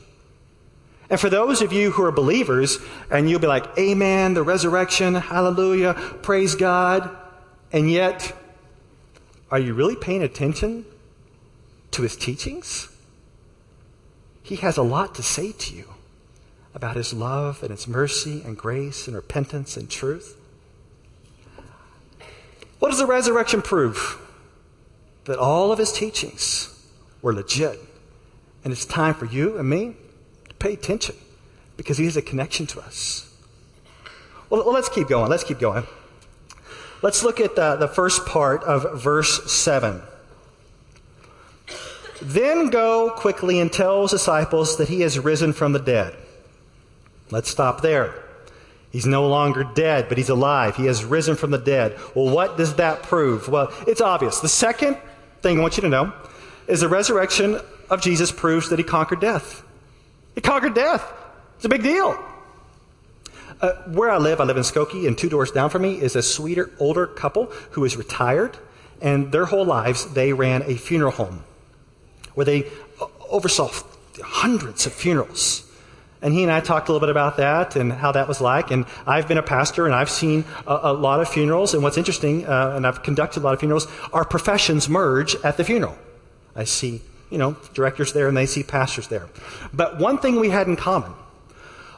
And 1.11 1.20
for 1.20 1.28
those 1.28 1.61
of 1.61 1.73
you 1.73 1.90
who 1.90 2.02
are 2.02 2.12
believers, 2.12 2.78
and 3.11 3.28
you'll 3.28 3.40
be 3.40 3.46
like, 3.46 3.66
Amen, 3.78 4.34
the 4.34 4.42
resurrection, 4.42 5.14
hallelujah, 5.14 5.94
praise 6.23 6.54
God. 6.54 7.14
And 7.73 7.90
yet, 7.90 8.34
are 9.50 9.58
you 9.58 9.75
really 9.75 9.96
paying 9.96 10.23
attention 10.23 10.87
to 11.90 12.02
his 12.02 12.16
teachings? 12.16 12.88
He 14.42 14.56
has 14.56 14.76
a 14.76 14.82
lot 14.82 15.14
to 15.16 15.23
say 15.23 15.52
to 15.52 15.75
you 15.75 15.94
about 16.75 16.96
his 16.96 17.12
love 17.12 17.62
and 17.62 17.70
his 17.70 17.87
mercy 17.87 18.42
and 18.44 18.56
grace 18.56 19.06
and 19.06 19.14
repentance 19.14 19.76
and 19.76 19.90
truth. 19.90 20.37
What 22.78 22.90
does 22.90 22.99
the 22.99 23.06
resurrection 23.06 23.62
prove? 23.62 24.20
That 25.25 25.38
all 25.38 25.73
of 25.73 25.78
his 25.78 25.92
teachings 25.92 26.87
were 27.23 27.32
legit. 27.32 27.78
And 28.62 28.73
it's 28.73 28.84
time 28.84 29.14
for 29.14 29.26
you 29.26 29.56
and 29.56 29.68
me 29.68 29.96
pay 30.64 30.73
attention 30.73 31.14
because 31.76 31.99
he 31.99 32.06
has 32.06 32.16
a 32.16 32.23
connection 32.23 32.66
to 32.66 32.80
us. 32.80 33.30
Well, 34.49 34.73
let's 34.73 34.88
keep 34.88 35.09
going. 35.09 35.28
Let's 35.28 35.44
keep 35.44 35.59
going. 35.59 35.87
Let's 37.02 37.23
look 37.23 37.38
at 37.38 37.54
the, 37.54 37.76
the 37.76 37.88
first 37.88 38.25
part 38.25 38.64
of 38.64 39.02
verse 39.02 39.52
7. 39.52 40.00
Then 42.23 42.71
go 42.71 43.11
quickly 43.11 43.61
and 43.61 43.71
tell 43.71 44.02
his 44.02 44.12
disciples 44.12 44.78
that 44.78 44.88
he 44.88 45.02
has 45.02 45.18
risen 45.18 45.52
from 45.52 45.73
the 45.73 45.78
dead. 45.78 46.16
Let's 47.30 47.50
stop 47.50 47.83
there. 47.83 48.14
He's 48.90 49.04
no 49.04 49.28
longer 49.28 49.64
dead, 49.64 50.09
but 50.09 50.16
he's 50.16 50.30
alive. 50.30 50.76
He 50.76 50.87
has 50.87 51.04
risen 51.04 51.37
from 51.37 51.50
the 51.50 51.59
dead. 51.59 51.99
Well, 52.14 52.35
what 52.35 52.56
does 52.56 52.76
that 52.76 53.02
prove? 53.02 53.49
Well, 53.49 53.71
it's 53.87 54.00
obvious. 54.00 54.40
The 54.40 54.49
second 54.49 54.97
thing 55.42 55.59
I 55.59 55.61
want 55.61 55.76
you 55.76 55.83
to 55.83 55.90
know 55.90 56.14
is 56.68 56.80
the 56.80 56.88
resurrection 56.88 57.61
of 57.90 58.00
Jesus 58.00 58.33
proves 58.33 58.71
that 58.71 58.78
he 58.78 58.85
conquered 58.85 59.21
death. 59.21 59.62
He 60.35 60.41
conquered 60.41 60.75
death. 60.75 61.12
It's 61.57 61.64
a 61.64 61.69
big 61.69 61.83
deal. 61.83 62.19
Uh, 63.61 63.73
where 63.87 64.11
I 64.11 64.19
live, 64.19 64.41
I 64.41 64.45
live 64.45 64.57
in 64.57 64.62
Skokie, 64.62 65.07
and 65.07 65.17
two 65.17 65.29
doors 65.29 65.50
down 65.50 65.71
from 65.71 65.83
me 65.83 66.00
is 66.00 66.17
a 66.17 66.23
sweeter, 66.23 66.71
older 66.79 67.07
couple 67.07 67.47
who 67.71 67.85
is 67.85 67.97
retired, 67.97 68.57
and 69.00 69.31
their 69.33 69.47
whole 69.47 69.64
lives 69.64 70.12
they 70.12 70.33
ran 70.33 70.62
a 70.62 70.75
funeral 70.75 71.12
home 71.12 71.45
where 72.35 72.45
they 72.45 72.71
oversaw 73.31 73.71
hundreds 74.23 74.87
of 74.87 74.93
funerals. 74.93 75.71
And 76.21 76.33
he 76.33 76.43
and 76.43 76.50
I 76.50 76.61
talked 76.61 76.88
a 76.88 76.93
little 76.93 77.07
bit 77.07 77.11
about 77.11 77.37
that 77.37 77.76
and 77.76 77.93
how 77.93 78.12
that 78.12 78.29
was 78.29 78.41
like. 78.41 78.71
And 78.71 78.87
I've 79.07 79.29
been 79.29 79.37
a 79.37 79.43
pastor 79.43 79.85
and 79.85 79.95
I've 79.95 80.09
seen 80.09 80.45
a, 80.67 80.81
a 80.85 80.93
lot 80.93 81.21
of 81.21 81.29
funerals. 81.29 81.75
And 81.75 81.83
what's 81.83 81.99
interesting, 81.99 82.47
uh, 82.47 82.73
and 82.76 82.87
I've 82.87 83.03
conducted 83.03 83.41
a 83.41 83.45
lot 83.45 83.53
of 83.53 83.61
funerals, 83.61 83.87
our 84.12 84.25
professions 84.25 84.88
merge 84.88 85.37
at 85.45 85.59
the 85.59 85.64
funeral. 85.64 85.99
I 86.57 86.64
see, 86.64 87.03
you 87.31 87.38
know, 87.38 87.57
directors 87.73 88.12
there 88.12 88.28
and 88.28 88.37
they 88.37 88.47
see 88.47 88.62
pastors 88.62 89.09
there. 89.09 89.28
But 89.73 89.99
one 89.99 90.19
thing 90.19 90.38
we 90.40 90.50
had 90.50 90.66
in 90.66 90.76
common 90.76 91.12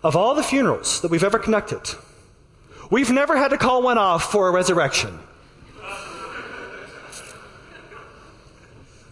of 0.03 0.15
all 0.17 0.35
the 0.35 0.43
funerals 0.43 1.01
that 1.01 1.11
we've 1.11 1.25
ever 1.25 1.39
conducted, 1.39 1.83
we've 2.91 3.11
never 3.11 3.37
had 3.37 3.49
to 3.49 3.59
call 3.59 3.83
one 3.83 3.99
off 3.99 4.31
for 4.31 4.49
a 4.49 4.51
resurrection. 4.51 5.19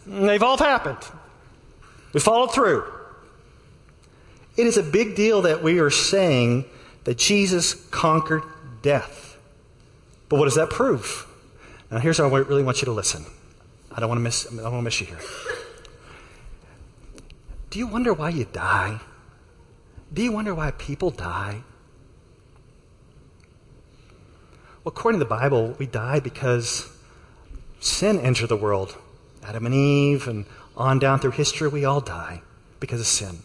They've 0.06 0.42
all 0.42 0.58
happened. 0.58 0.98
We 2.12 2.20
followed 2.20 2.54
through. 2.54 2.84
It 4.56 4.66
is 4.66 4.76
a 4.76 4.82
big 4.82 5.16
deal 5.16 5.42
that 5.42 5.62
we 5.62 5.80
are 5.80 5.90
saying 5.90 6.66
that 7.04 7.18
Jesus 7.18 7.74
conquered 7.90 8.42
death. 8.82 9.36
But 10.28 10.38
what 10.38 10.44
does 10.44 10.54
that 10.54 10.70
prove? 10.70 11.26
Now, 11.90 11.98
here's 11.98 12.18
how 12.18 12.24
I 12.24 12.38
really 12.38 12.62
want 12.62 12.80
you 12.80 12.86
to 12.86 12.92
listen. 12.92 13.24
I 13.90 14.00
don't 14.00 14.08
want 14.08 14.18
to 14.18 14.22
miss, 14.22 14.46
I 14.46 14.56
don't 14.56 14.64
want 14.64 14.78
to 14.78 14.82
miss 14.82 15.00
you 15.00 15.06
here. 15.06 15.18
Do 17.74 17.80
you 17.80 17.88
wonder 17.88 18.14
why 18.14 18.28
you 18.28 18.44
die? 18.44 19.00
Do 20.12 20.22
you 20.22 20.30
wonder 20.30 20.54
why 20.54 20.70
people 20.70 21.10
die? 21.10 21.64
Well, 24.84 24.92
according 24.94 25.18
to 25.18 25.24
the 25.24 25.28
Bible, 25.28 25.74
we 25.76 25.86
die 25.86 26.20
because 26.20 26.88
sin 27.80 28.20
entered 28.20 28.46
the 28.46 28.56
world. 28.56 28.96
Adam 29.42 29.66
and 29.66 29.74
Eve, 29.74 30.28
and 30.28 30.46
on 30.76 31.00
down 31.00 31.18
through 31.18 31.32
history, 31.32 31.66
we 31.66 31.84
all 31.84 32.00
die 32.00 32.42
because 32.78 33.00
of 33.00 33.08
sin. 33.08 33.38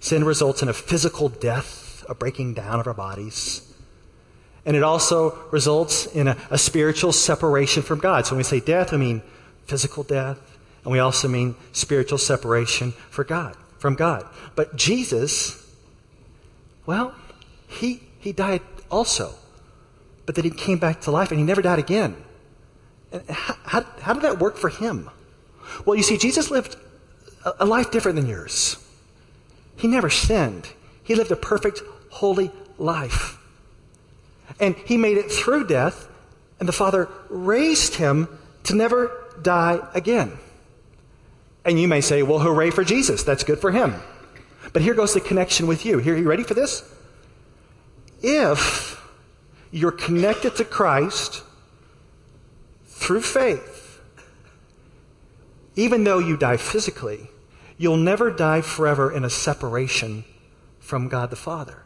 Sin 0.00 0.24
results 0.24 0.62
in 0.62 0.68
a 0.68 0.72
physical 0.72 1.28
death, 1.28 2.04
a 2.08 2.14
breaking 2.16 2.54
down 2.54 2.80
of 2.80 2.88
our 2.88 2.94
bodies. 2.94 3.72
And 4.66 4.76
it 4.76 4.82
also 4.82 5.38
results 5.52 6.06
in 6.06 6.26
a, 6.26 6.36
a 6.50 6.58
spiritual 6.58 7.12
separation 7.12 7.84
from 7.84 8.00
God. 8.00 8.26
So 8.26 8.32
when 8.32 8.38
we 8.38 8.42
say 8.42 8.58
death, 8.58 8.90
we 8.90 8.98
mean 8.98 9.22
physical 9.66 10.02
death, 10.02 10.58
and 10.82 10.90
we 10.90 10.98
also 10.98 11.28
mean 11.28 11.54
spiritual 11.70 12.18
separation 12.18 12.90
for 13.10 13.22
God, 13.22 13.56
from 13.80 13.94
God. 13.94 14.28
But 14.54 14.76
Jesus, 14.76 15.66
well, 16.86 17.14
he, 17.66 18.02
he 18.20 18.32
died 18.32 18.60
also. 18.90 19.34
But 20.26 20.34
then 20.34 20.44
he 20.44 20.50
came 20.50 20.78
back 20.78 21.00
to 21.02 21.10
life 21.10 21.30
and 21.30 21.40
he 21.40 21.44
never 21.44 21.62
died 21.62 21.78
again. 21.78 22.14
And 23.10 23.28
how, 23.28 23.56
how, 23.64 23.86
how 24.00 24.12
did 24.12 24.22
that 24.22 24.38
work 24.38 24.56
for 24.56 24.68
him? 24.68 25.10
Well, 25.84 25.96
you 25.96 26.02
see, 26.02 26.18
Jesus 26.18 26.50
lived 26.50 26.76
a 27.58 27.64
life 27.64 27.90
different 27.90 28.16
than 28.16 28.26
yours. 28.26 28.76
He 29.76 29.88
never 29.88 30.10
sinned. 30.10 30.68
He 31.02 31.14
lived 31.14 31.32
a 31.32 31.36
perfect, 31.36 31.80
holy 32.10 32.52
life. 32.76 33.38
And 34.60 34.76
he 34.76 34.98
made 34.98 35.16
it 35.16 35.32
through 35.32 35.66
death, 35.66 36.06
and 36.58 36.68
the 36.68 36.72
Father 36.72 37.08
raised 37.30 37.94
him 37.94 38.28
to 38.64 38.74
never 38.74 39.10
die 39.40 39.80
again. 39.94 40.32
And 41.64 41.80
you 41.80 41.88
may 41.88 42.00
say, 42.00 42.22
well, 42.22 42.38
hooray 42.38 42.70
for 42.70 42.84
Jesus. 42.84 43.22
That's 43.22 43.44
good 43.44 43.58
for 43.58 43.70
him. 43.70 43.94
But 44.72 44.82
here 44.82 44.94
goes 44.94 45.14
the 45.14 45.20
connection 45.20 45.66
with 45.66 45.84
you. 45.84 45.98
Here, 45.98 46.14
are 46.14 46.18
you 46.18 46.28
ready 46.28 46.42
for 46.42 46.54
this? 46.54 46.82
If 48.22 49.00
you're 49.70 49.92
connected 49.92 50.56
to 50.56 50.64
Christ 50.64 51.42
through 52.86 53.22
faith, 53.22 54.00
even 55.76 56.04
though 56.04 56.18
you 56.18 56.36
die 56.36 56.56
physically, 56.56 57.30
you'll 57.78 57.96
never 57.96 58.30
die 58.30 58.60
forever 58.60 59.10
in 59.10 59.24
a 59.24 59.30
separation 59.30 60.24
from 60.78 61.08
God 61.08 61.30
the 61.30 61.36
Father. 61.36 61.82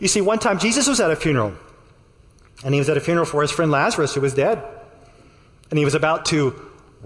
You 0.00 0.08
see, 0.08 0.20
one 0.20 0.38
time 0.38 0.58
Jesus 0.58 0.88
was 0.88 1.00
at 1.00 1.10
a 1.10 1.16
funeral, 1.16 1.54
and 2.64 2.72
he 2.72 2.80
was 2.80 2.88
at 2.88 2.96
a 2.96 3.00
funeral 3.00 3.26
for 3.26 3.42
his 3.42 3.50
friend 3.50 3.70
Lazarus, 3.70 4.14
who 4.14 4.20
was 4.20 4.34
dead. 4.34 4.62
And 5.70 5.78
he 5.78 5.84
was 5.84 5.94
about 5.94 6.24
to 6.26 6.54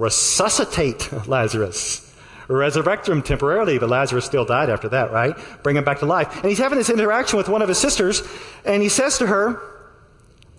resuscitate 0.01 1.29
Lazarus, 1.29 2.07
resurrect 2.49 3.07
him 3.09 3.23
temporarily, 3.23 3.79
but 3.79 3.91
Lazarus 3.91 4.25
still 4.25 4.47
died 4.47 4.71
after 4.71 4.89
that, 4.89 5.13
right? 5.13 5.37
Bring 5.63 5.77
him 5.77 5.85
back 5.85 5.99
to 5.99 6.07
life. 6.07 6.35
And 6.37 6.47
he's 6.47 6.59
having 6.59 6.79
this 6.79 6.89
interaction 6.89 7.37
with 7.37 7.51
one 7.51 7.61
of 7.61 7.69
his 7.69 7.79
sisters, 7.79 8.23
and 8.65 8.83
he 8.83 8.89
says 8.89 9.19
to 9.19 9.27
her, 9.27 9.61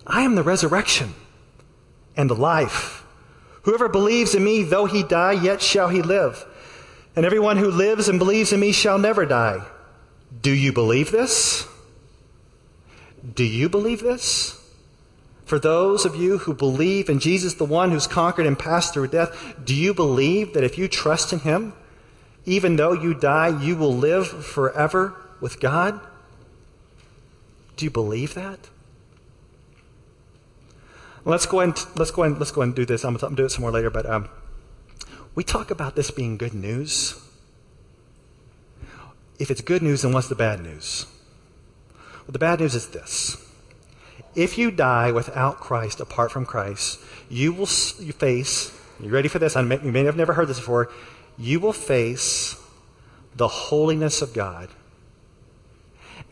I 0.06 0.22
am 0.22 0.36
the 0.36 0.44
resurrection 0.44 1.14
and 2.16 2.30
the 2.30 2.36
life. 2.36 3.04
Whoever 3.62 3.88
believes 3.88 4.34
in 4.34 4.44
me, 4.44 4.62
though 4.62 4.86
he 4.86 5.02
die, 5.02 5.32
yet 5.32 5.60
shall 5.60 5.88
he 5.88 6.02
live. 6.02 6.44
And 7.16 7.26
everyone 7.26 7.56
who 7.56 7.70
lives 7.70 8.08
and 8.08 8.18
believes 8.18 8.52
in 8.52 8.60
me 8.60 8.72
shall 8.72 8.98
never 8.98 9.26
die. 9.26 9.66
Do 10.40 10.50
you 10.52 10.72
believe 10.72 11.10
this? 11.10 11.66
Do 13.34 13.44
you 13.44 13.68
believe 13.68 14.00
this? 14.00 14.61
For 15.52 15.58
those 15.58 16.06
of 16.06 16.16
you 16.16 16.38
who 16.38 16.54
believe 16.54 17.10
in 17.10 17.18
Jesus, 17.18 17.52
the 17.52 17.66
one 17.66 17.90
who's 17.90 18.06
conquered 18.06 18.46
and 18.46 18.58
passed 18.58 18.94
through 18.94 19.08
death, 19.08 19.54
do 19.62 19.74
you 19.74 19.92
believe 19.92 20.54
that 20.54 20.64
if 20.64 20.78
you 20.78 20.88
trust 20.88 21.30
in 21.30 21.40
him, 21.40 21.74
even 22.46 22.76
though 22.76 22.94
you 22.94 23.12
die, 23.12 23.60
you 23.62 23.76
will 23.76 23.94
live 23.94 24.26
forever 24.26 25.14
with 25.42 25.60
God? 25.60 26.00
Do 27.76 27.84
you 27.84 27.90
believe 27.90 28.32
that? 28.32 28.70
Let's 31.26 31.44
go 31.44 31.60
and 31.60 31.76
let's 31.96 32.12
go 32.12 32.22
and 32.22 32.38
let's 32.38 32.50
go 32.50 32.62
and 32.62 32.74
do 32.74 32.86
this. 32.86 33.04
I'm 33.04 33.18
to 33.18 33.34
do 33.34 33.44
it 33.44 33.50
some 33.50 33.60
more 33.60 33.70
later, 33.70 33.90
but 33.90 34.08
um, 34.08 34.30
we 35.34 35.44
talk 35.44 35.70
about 35.70 35.96
this 35.96 36.10
being 36.10 36.38
good 36.38 36.54
news. 36.54 37.20
If 39.38 39.50
it's 39.50 39.60
good 39.60 39.82
news, 39.82 40.00
then 40.00 40.14
what's 40.14 40.28
the 40.28 40.34
bad 40.34 40.62
news? 40.62 41.04
Well, 42.20 42.32
the 42.32 42.38
bad 42.38 42.60
news 42.60 42.74
is 42.74 42.88
this. 42.88 43.51
If 44.34 44.56
you 44.56 44.70
die 44.70 45.12
without 45.12 45.60
Christ, 45.60 46.00
apart 46.00 46.32
from 46.32 46.46
Christ, 46.46 46.98
you 47.28 47.52
will 47.52 47.66
face, 47.66 48.78
you 49.00 49.10
ready 49.10 49.28
for 49.28 49.38
this? 49.38 49.56
I 49.56 49.62
may, 49.62 49.80
you 49.82 49.92
may 49.92 50.04
have 50.04 50.16
never 50.16 50.32
heard 50.32 50.48
this 50.48 50.58
before. 50.58 50.90
You 51.38 51.60
will 51.60 51.72
face 51.72 52.56
the 53.36 53.48
holiness 53.48 54.22
of 54.22 54.32
God. 54.32 54.68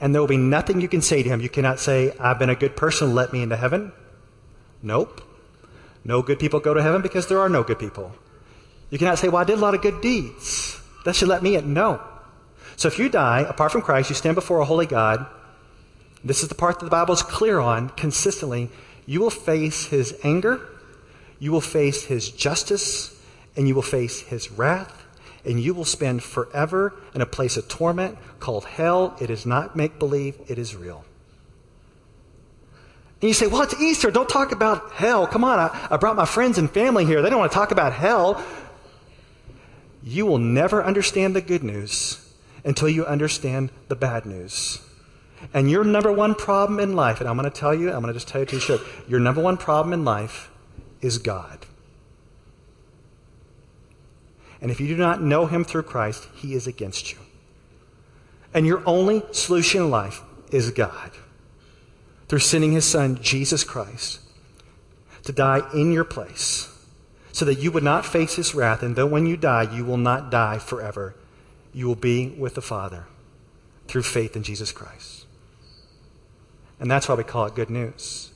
And 0.01 0.15
there 0.15 0.23
will 0.23 0.29
be 0.29 0.39
nothing 0.39 0.81
you 0.81 0.89
can 0.89 1.03
say 1.03 1.23
to 1.23 1.29
him. 1.29 1.41
You 1.41 1.51
cannot 1.51 1.79
say, 1.79 2.15
I've 2.19 2.39
been 2.39 2.49
a 2.49 2.55
good 2.55 2.77
person, 2.77 3.15
let 3.15 3.33
me 3.33 3.43
into 3.43 3.57
heaven. 3.57 3.93
Nope. 4.83 5.21
No 6.05 6.23
good 6.23 6.39
people 6.39 6.61
go 6.61 6.73
to 6.73 6.83
heaven 6.83 7.03
because 7.03 7.27
there 7.27 7.41
are 7.41 7.49
no 7.51 7.63
good 7.63 7.79
people. 7.79 8.13
You 8.89 8.99
cannot 8.99 9.19
say, 9.19 9.29
Well, 9.29 9.43
I 9.43 9.45
did 9.45 9.59
a 9.59 9.61
lot 9.61 9.75
of 9.75 9.83
good 9.83 10.01
deeds. 10.01 10.81
That 11.05 11.15
should 11.15 11.29
let 11.29 11.43
me 11.43 11.57
in. 11.57 11.75
No. 11.75 12.01
So 12.77 12.89
if 12.89 12.99
you 12.99 13.09
die, 13.09 13.41
apart 13.41 13.73
from 13.73 13.83
Christ, 13.83 14.09
you 14.09 14.17
stand 14.17 14.35
before 14.35 14.61
a 14.61 14.65
holy 14.65 14.87
God. 14.87 15.27
This 16.25 16.43
is 16.43 16.49
the 16.49 16.55
part 16.55 16.79
that 16.79 16.85
the 16.85 16.91
Bible 16.91 17.15
is 17.15 17.23
clear 17.23 17.59
on 17.59 17.91
consistently. 17.91 18.71
You 19.07 19.21
will 19.21 19.31
face 19.31 19.87
his 19.87 20.19
anger, 20.23 20.69
you 21.39 21.53
will 21.53 21.61
face 21.61 22.05
his 22.05 22.31
justice, 22.31 23.21
and 23.57 23.67
you 23.67 23.75
will 23.75 23.83
face 23.83 24.21
his 24.21 24.51
wrath, 24.51 25.07
and 25.45 25.59
you 25.61 25.75
will 25.75 25.85
spend 25.85 26.23
forever 26.23 26.95
in 27.15 27.21
a 27.21 27.27
place 27.27 27.57
of 27.57 27.69
torment 27.69 28.19
called 28.39 28.65
hell. 28.65 29.17
It 29.21 29.31
is 29.31 29.47
not 29.47 29.75
make 29.75 29.99
believe, 29.99 30.37
it 30.49 30.59
is 30.59 30.77
real. 30.77 31.05
And 33.23 33.29
you 33.29 33.35
say, 33.35 33.47
well, 33.47 33.63
it's 33.63 33.79
Easter. 33.81 34.11
Don't 34.11 34.29
talk 34.29 34.53
about 34.53 34.93
hell. 34.93 35.27
Come 35.27 35.45
on, 35.45 35.59
I, 35.59 35.89
I 35.91 35.97
brought 35.99 36.17
my 36.17 36.25
friends 36.25 36.57
and 36.57 36.71
family 36.71 37.05
here. 37.05 37.21
They 37.21 37.29
don't 37.29 37.39
want 37.39 37.53
to 37.53 37.55
talk 37.55 37.71
about 37.71 37.93
hell 37.93 38.43
you 40.03 40.27
will 40.27 40.39
never 40.39 40.83
understand 40.83 41.37
the 41.37 41.41
good 41.41 41.63
news 41.63 42.35
until 42.65 42.89
you 42.89 43.05
understand 43.05 43.71
the 43.89 43.97
bad 43.97 44.27
news. 44.27 44.81
And 45.55 45.71
your 45.71 45.85
number 45.85 46.13
one 46.13 46.35
problem 46.35 46.79
in 46.81 46.95
life, 46.95 47.21
and 47.21 47.29
I'm 47.29 47.37
going 47.37 47.51
to 47.51 47.57
tell 47.57 47.75
you, 47.75 47.91
I'm 47.91 48.01
going 48.01 48.13
to 48.13 48.13
just 48.13 48.29
tell 48.29 48.41
you 48.41 48.47
to 48.47 48.61
show, 48.61 48.79
your 49.09 49.21
number 49.21 49.43
one 49.43 49.57
problem 49.57 49.93
in 49.93 50.05
life 50.05 50.51
is 51.01 51.19
God. 51.19 51.67
And 54.61 54.71
if 54.71 54.81
you 54.81 54.89
do 54.89 54.97
not 54.97 55.23
know 55.23 55.47
him 55.47 55.65
through 55.65 55.85
Christ, 55.85 56.29
he 56.35 56.55
is 56.55 56.67
against 56.67 57.13
you. 57.13 57.19
And 58.53 58.67
your 58.67 58.83
only 58.87 59.23
solution 59.33 59.83
in 59.83 59.91
life 59.91 60.21
is 60.51 60.71
God. 60.71 61.13
Through 62.29 62.41
sending 62.41 62.73
his 62.73 62.85
son, 62.85 63.19
Jesus 63.23 63.65
Christ, 63.65 64.21
to 65.25 65.33
die 65.33 65.63
in 65.73 65.93
your 65.93 66.05
place 66.05 66.71
so 67.33 67.45
that 67.45 67.59
you 67.59 67.71
would 67.71 67.83
not 67.83 68.05
face 68.05 68.35
his 68.35 68.55
wrath, 68.55 68.83
and 68.83 68.97
that 68.97 69.07
when 69.07 69.27
you 69.27 69.37
die, 69.37 69.63
you 69.75 69.85
will 69.85 69.97
not 69.97 70.31
die 70.31 70.59
forever. 70.59 71.15
You 71.73 71.87
will 71.87 71.95
be 71.95 72.29
with 72.29 72.55
the 72.55 72.63
Father 72.63 73.07
through 73.87 74.03
faith 74.03 74.37
in 74.37 74.43
Jesus 74.43 74.73
Christ. 74.73 75.20
And 76.81 76.91
that's 76.91 77.09
why 77.09 77.15
we 77.15 77.25
call 77.25 77.45
it 77.45 77.55
good 77.55 77.71
news. 77.71 78.33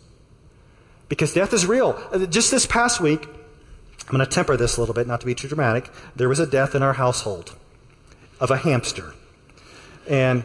Because 1.08 1.32
death 1.32 1.52
is 1.52 1.66
real. 1.66 2.00
Uh, 2.12 2.26
just 2.26 2.50
this 2.50 2.66
past 2.66 3.00
week, 3.00 3.26
I'm 3.26 4.16
going 4.16 4.20
to 4.20 4.26
temper 4.26 4.56
this 4.56 4.76
a 4.76 4.80
little 4.80 4.94
bit, 4.94 5.06
not 5.06 5.20
to 5.20 5.26
be 5.26 5.34
too 5.34 5.48
dramatic. 5.48 5.90
There 6.14 6.28
was 6.28 6.38
a 6.38 6.46
death 6.46 6.74
in 6.74 6.82
our 6.82 6.92
household 6.92 7.54
of 8.38 8.50
a 8.50 8.56
hamster. 8.58 9.14
And 10.08 10.44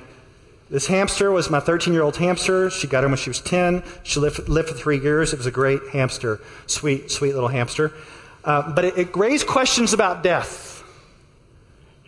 this 0.70 0.88
hamster 0.88 1.32
was 1.32 1.50
my 1.50 1.60
13 1.60 1.94
year 1.94 2.03
old 2.03 2.15
hamster. 2.15 2.70
She 2.70 2.88
got 2.88 3.03
her 3.03 3.10
when 3.10 3.18
she 3.18 3.29
was 3.29 3.41
10. 3.41 3.84
She 4.03 4.20
lived, 4.20 4.48
lived 4.48 4.70
for 4.70 4.75
three 4.75 5.00
years. 5.00 5.34
It 5.34 5.38
was 5.38 5.46
a 5.46 5.51
great 5.51 5.82
hamster, 5.91 6.39
sweet, 6.68 7.12
sweet 7.12 7.34
little 7.34 7.50
hamster. 7.50 7.91
Uh, 8.44 8.72
but 8.72 8.86
it, 8.86 8.98
it 8.98 9.18
raised 9.18 9.48
questions 9.48 9.91
about 9.91 10.24
death. 10.24 10.84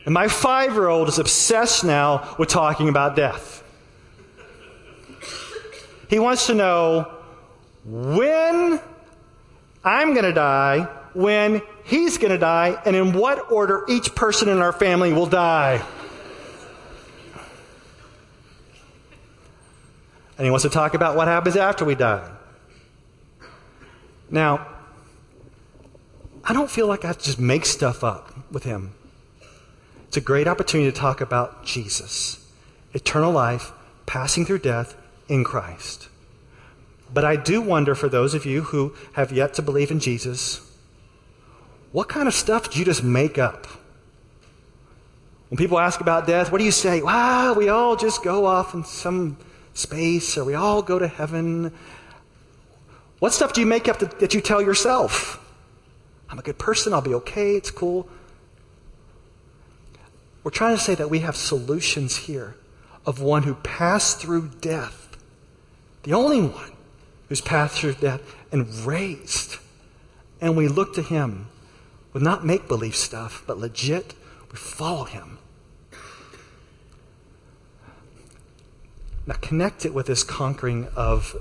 And 0.06 0.14
my 0.14 0.28
five 0.28 0.74
year 0.74 0.88
old 0.88 1.10
is 1.10 1.20
obsessed 1.20 1.84
now 1.84 2.36
with 2.40 2.50
talking 2.50 2.88
about 2.88 3.16
death. 3.16 3.64
He 6.12 6.20
wants 6.20 6.48
to 6.48 6.54
know 6.54 7.10
when 7.86 8.82
I'm 9.82 10.14
going 10.14 10.26
to 10.26 10.34
die, 10.34 10.82
when 11.14 11.62
he's 11.86 12.18
going 12.18 12.34
to 12.34 12.38
die, 12.38 12.82
and 12.86 12.98
in 12.98 13.14
what 13.14 13.50
order 13.50 13.86
each 13.88 14.14
person 14.14 14.50
in 14.50 14.58
our 14.58 14.74
family 14.74 15.14
will 15.14 15.26
die. 15.26 15.82
And 20.38 20.46
he 20.46 20.52
wants 20.52 20.64
to 20.64 20.70
talk 20.70 20.96
about 20.96 21.16
what 21.16 21.30
happens 21.30 21.56
after 21.56 21.86
we 21.86 21.96
die. 21.96 22.30
Now, 24.30 24.68
I 26.44 26.52
don't 26.52 26.70
feel 26.70 26.88
like 26.88 27.06
I 27.06 27.08
have 27.08 27.20
to 27.20 27.24
just 27.24 27.40
make 27.40 27.66
stuff 27.66 28.04
up 28.04 28.52
with 28.52 28.66
him. 28.66 28.96
It's 30.10 30.18
a 30.18 30.22
great 30.22 30.50
opportunity 30.50 30.92
to 30.92 30.98
talk 30.98 31.22
about 31.22 31.64
Jesus, 31.64 32.52
eternal 32.94 33.32
life, 33.32 33.72
passing 34.06 34.44
through 34.46 34.60
death 34.60 34.98
in 35.32 35.46
Christ. 35.46 36.10
But 37.14 37.24
I 37.24 37.38
do 37.38 37.62
wonder 37.62 37.96
for 37.96 38.10
those 38.10 38.34
of 38.34 38.46
you 38.46 38.64
who 38.64 38.94
have 39.14 39.32
yet 39.32 39.54
to 39.56 39.62
believe 39.62 39.90
in 39.90 40.00
Jesus, 40.00 40.60
what 41.94 42.10
kind 42.10 42.28
of 42.28 42.34
stuff 42.34 42.70
do 42.70 42.80
you 42.80 42.86
just 42.86 43.04
make 43.04 43.38
up? 43.38 43.66
When 45.50 45.58
people 45.58 45.80
ask 45.80 46.02
about 46.02 46.28
death, 46.28 46.52
what 46.52 46.58
do 46.60 46.66
you 46.66 46.72
say? 46.72 47.02
Wow, 47.02 47.54
we 47.54 47.70
all 47.70 47.96
just 47.96 48.24
go 48.24 48.46
off 48.46 48.74
in 48.74 48.84
some 48.84 49.38
space, 49.74 50.38
or 50.38 50.44
we 50.44 50.54
all 50.54 50.82
go 50.82 51.00
to 51.00 51.08
heaven. 51.08 51.74
What 53.20 53.34
stuff 53.34 53.54
do 53.54 53.62
you 53.62 53.68
make 53.68 53.88
up 53.88 54.00
that, 54.00 54.20
that 54.20 54.34
you 54.34 54.42
tell 54.42 54.62
yourself? 54.62 55.38
I'm 56.30 56.40
a 56.40 56.42
good 56.42 56.58
person, 56.58 56.94
I'll 56.94 57.02
be 57.02 57.14
okay, 57.16 57.56
it's 57.56 57.72
cool. 57.72 58.08
We're 60.44 60.52
trying 60.52 60.76
to 60.76 60.82
say 60.82 60.96
that 60.96 61.10
we 61.10 61.20
have 61.20 61.36
solutions 61.36 62.16
here 62.16 62.56
of 63.06 63.22
one 63.22 63.44
who 63.44 63.56
passed 63.56 64.20
through 64.20 64.50
death, 64.62 65.01
the 66.04 66.14
only 66.14 66.42
one 66.42 66.72
who's 67.30 67.42
passed 67.42 67.80
through 67.80 67.94
death 67.94 68.22
and 68.52 68.68
raised. 68.86 69.58
And 70.40 70.58
we 70.58 70.68
look 70.68 70.94
to 70.96 71.02
him 71.02 71.48
with 72.14 72.24
not 72.24 72.46
make 72.46 72.68
believe 72.68 72.96
stuff, 72.96 73.44
but 73.46 73.58
legit, 73.58 74.14
we 74.52 74.58
follow 74.58 75.06
him. 75.06 75.38
Now, 79.26 79.36
connect 79.40 79.86
it 79.86 79.94
with 79.94 80.08
this 80.08 80.24
conquering 80.24 80.88
of 80.96 81.36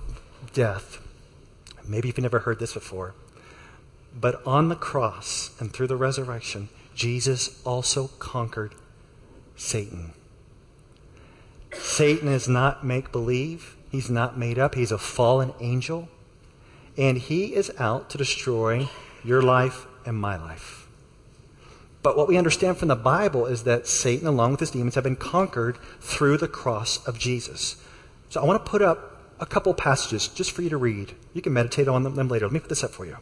death. 0.52 0.99
Maybe 1.87 2.09
you've 2.09 2.19
never 2.19 2.40
heard 2.40 2.59
this 2.59 2.75
before. 2.75 3.14
But 4.14 4.47
on 4.47 4.69
the 4.69 4.76
cross 4.76 5.50
and 5.59 5.73
through 5.73 5.87
the 5.87 5.97
resurrection, 5.97 6.69
Jesus 6.95 7.61
also 7.64 8.09
conquered 8.19 8.75
Satan. 9.56 10.13
Satan 11.73 12.28
is 12.28 12.49
not 12.49 12.84
make 12.84 13.13
believe, 13.13 13.76
he's 13.91 14.11
not 14.11 14.39
made 14.39 14.59
up, 14.59 14.75
he's 14.75 14.93
a 14.93 14.99
fallen 14.99 15.53
angel, 15.61 16.09
and 16.97 17.19
he 17.19 17.55
is 17.55 17.73
out 17.79 18.11
to 18.11 18.19
destroy 18.19 18.89
your 19.25 19.43
life 19.43 19.87
and 20.07 20.17
my 20.17 20.37
life. 20.37 20.87
But 22.03 22.17
what 22.17 22.29
we 22.29 22.39
understand 22.39 22.79
from 22.79 22.89
the 22.89 22.97
Bible 22.97 23.47
is 23.47 23.65
that 23.65 23.87
Satan, 23.87 24.26
along 24.26 24.53
with 24.53 24.61
his 24.61 24.71
demons, 24.71 24.95
have 24.95 25.05
been 25.05 25.17
conquered 25.17 25.76
through 26.00 26.39
the 26.39 26.49
cross 26.49 27.07
of 27.07 27.19
Jesus. 27.19 27.76
So 28.31 28.41
I 28.41 28.45
want 28.45 28.65
to 28.65 28.71
put 28.71 28.81
up 28.81 29.21
a 29.39 29.47
couple 29.47 29.75
passages 29.75 30.29
just 30.29 30.53
for 30.53 30.63
you 30.63 30.71
to 30.71 30.76
read. 30.76 31.15
You 31.35 31.43
can 31.43 31.53
meditate 31.53 31.89
on 31.89 32.03
them 32.03 32.29
later. 32.29 32.47
Let 32.47 32.53
me 32.53 32.61
put 32.61 32.69
this 32.69 32.85
up 32.85 32.93
for 32.93 33.05
you. 33.05 33.19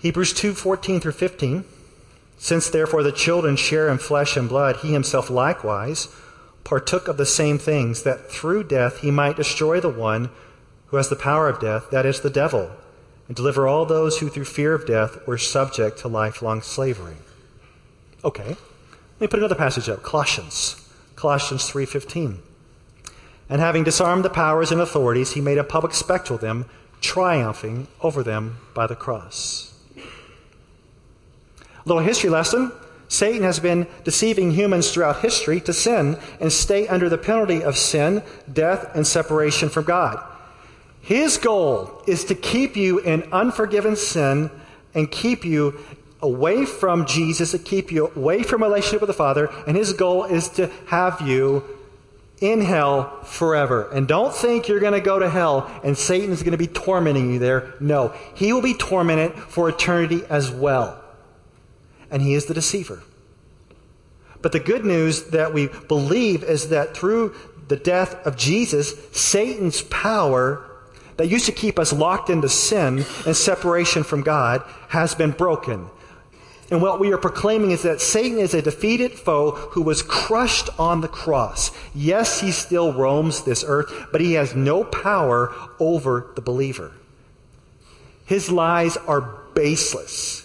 Hebrews 0.00 0.34
2 0.34 0.52
14 0.52 1.00
through 1.00 1.12
15. 1.12 1.64
Since 2.36 2.68
therefore 2.68 3.02
the 3.02 3.12
children 3.12 3.56
share 3.56 3.88
in 3.88 3.96
flesh 3.96 4.36
and 4.36 4.48
blood, 4.48 4.76
he 4.78 4.92
himself 4.92 5.30
likewise 5.30 6.08
partook 6.64 7.08
of 7.08 7.18
the 7.18 7.26
same 7.26 7.58
things, 7.58 8.02
that 8.02 8.30
through 8.30 8.64
death 8.64 8.98
he 8.98 9.10
might 9.10 9.36
destroy 9.36 9.80
the 9.80 9.88
one 9.88 10.30
who 10.86 10.96
has 10.96 11.08
the 11.08 11.16
power 11.16 11.48
of 11.48 11.60
death, 11.60 11.90
that 11.90 12.06
is, 12.06 12.20
the 12.20 12.30
devil, 12.30 12.70
and 13.28 13.36
deliver 13.36 13.66
all 13.66 13.84
those 13.84 14.18
who 14.18 14.28
through 14.28 14.44
fear 14.44 14.74
of 14.74 14.86
death 14.86 15.26
were 15.26 15.38
subject 15.38 15.98
to 15.98 16.08
lifelong 16.08 16.62
slavery. 16.62 17.16
Okay. 18.24 18.48
Let 18.48 19.20
me 19.20 19.26
put 19.26 19.38
another 19.38 19.54
passage 19.54 19.88
up. 19.88 20.02
Colossians. 20.02 20.76
Colossians 21.16 21.70
3:15. 21.70 22.38
And 23.48 23.60
having 23.60 23.84
disarmed 23.84 24.24
the 24.24 24.30
powers 24.30 24.72
and 24.72 24.80
authorities, 24.80 25.32
he 25.32 25.40
made 25.40 25.58
a 25.58 25.64
public 25.64 25.94
spectacle 25.94 26.36
of 26.36 26.40
them, 26.42 26.64
triumphing 27.00 27.88
over 28.00 28.22
them 28.22 28.58
by 28.72 28.86
the 28.86 28.96
cross. 28.96 29.74
A 29.96 31.88
little 31.88 32.02
history 32.02 32.30
lesson 32.30 32.72
Satan 33.14 33.44
has 33.44 33.60
been 33.60 33.86
deceiving 34.02 34.50
humans 34.50 34.90
throughout 34.90 35.20
history 35.20 35.60
to 35.60 35.72
sin 35.72 36.18
and 36.40 36.52
stay 36.52 36.88
under 36.88 37.08
the 37.08 37.16
penalty 37.16 37.62
of 37.62 37.78
sin, 37.78 38.24
death, 38.52 38.90
and 38.94 39.06
separation 39.06 39.68
from 39.68 39.84
God. 39.84 40.22
His 41.00 41.38
goal 41.38 42.02
is 42.08 42.24
to 42.24 42.34
keep 42.34 42.76
you 42.76 42.98
in 42.98 43.22
unforgiven 43.30 43.94
sin 43.94 44.50
and 44.94 45.10
keep 45.10 45.44
you 45.44 45.78
away 46.20 46.64
from 46.64 47.06
Jesus, 47.06 47.52
to 47.52 47.58
keep 47.58 47.92
you 47.92 48.10
away 48.16 48.42
from 48.42 48.62
relationship 48.62 49.00
with 49.00 49.08
the 49.08 49.14
Father, 49.14 49.48
and 49.66 49.76
his 49.76 49.92
goal 49.92 50.24
is 50.24 50.48
to 50.50 50.68
have 50.86 51.20
you 51.20 51.62
in 52.40 52.62
hell 52.62 53.22
forever. 53.22 53.88
And 53.92 54.08
don't 54.08 54.34
think 54.34 54.66
you're 54.66 54.80
going 54.80 54.92
to 54.92 55.00
go 55.00 55.20
to 55.20 55.30
hell 55.30 55.70
and 55.84 55.96
Satan 55.96 56.32
is 56.32 56.42
going 56.42 56.52
to 56.52 56.58
be 56.58 56.66
tormenting 56.66 57.32
you 57.32 57.38
there. 57.38 57.74
No, 57.78 58.12
he 58.34 58.52
will 58.52 58.62
be 58.62 58.74
tormented 58.74 59.34
for 59.34 59.68
eternity 59.68 60.22
as 60.28 60.50
well 60.50 61.03
and 62.14 62.22
he 62.22 62.32
is 62.32 62.46
the 62.46 62.54
deceiver. 62.54 63.02
But 64.40 64.52
the 64.52 64.60
good 64.60 64.84
news 64.84 65.24
that 65.30 65.52
we 65.52 65.66
believe 65.88 66.44
is 66.44 66.68
that 66.68 66.96
through 66.96 67.34
the 67.66 67.76
death 67.76 68.14
of 68.24 68.36
Jesus, 68.36 68.94
Satan's 69.10 69.82
power 69.82 70.64
that 71.16 71.26
used 71.26 71.46
to 71.46 71.52
keep 71.52 71.76
us 71.76 71.92
locked 71.92 72.30
into 72.30 72.48
sin 72.48 73.04
and 73.26 73.36
separation 73.36 74.04
from 74.04 74.22
God 74.22 74.62
has 74.90 75.14
been 75.16 75.32
broken. 75.32 75.90
And 76.70 76.80
what 76.80 77.00
we 77.00 77.12
are 77.12 77.18
proclaiming 77.18 77.72
is 77.72 77.82
that 77.82 78.00
Satan 78.00 78.38
is 78.38 78.54
a 78.54 78.62
defeated 78.62 79.12
foe 79.12 79.50
who 79.50 79.82
was 79.82 80.02
crushed 80.02 80.70
on 80.78 81.00
the 81.00 81.08
cross. 81.08 81.72
Yes, 81.94 82.40
he 82.40 82.52
still 82.52 82.92
roams 82.92 83.42
this 83.42 83.64
earth, 83.66 83.92
but 84.12 84.20
he 84.20 84.34
has 84.34 84.54
no 84.54 84.84
power 84.84 85.52
over 85.80 86.30
the 86.36 86.42
believer. 86.42 86.92
His 88.24 88.52
lies 88.52 88.96
are 88.96 89.20
baseless. 89.54 90.43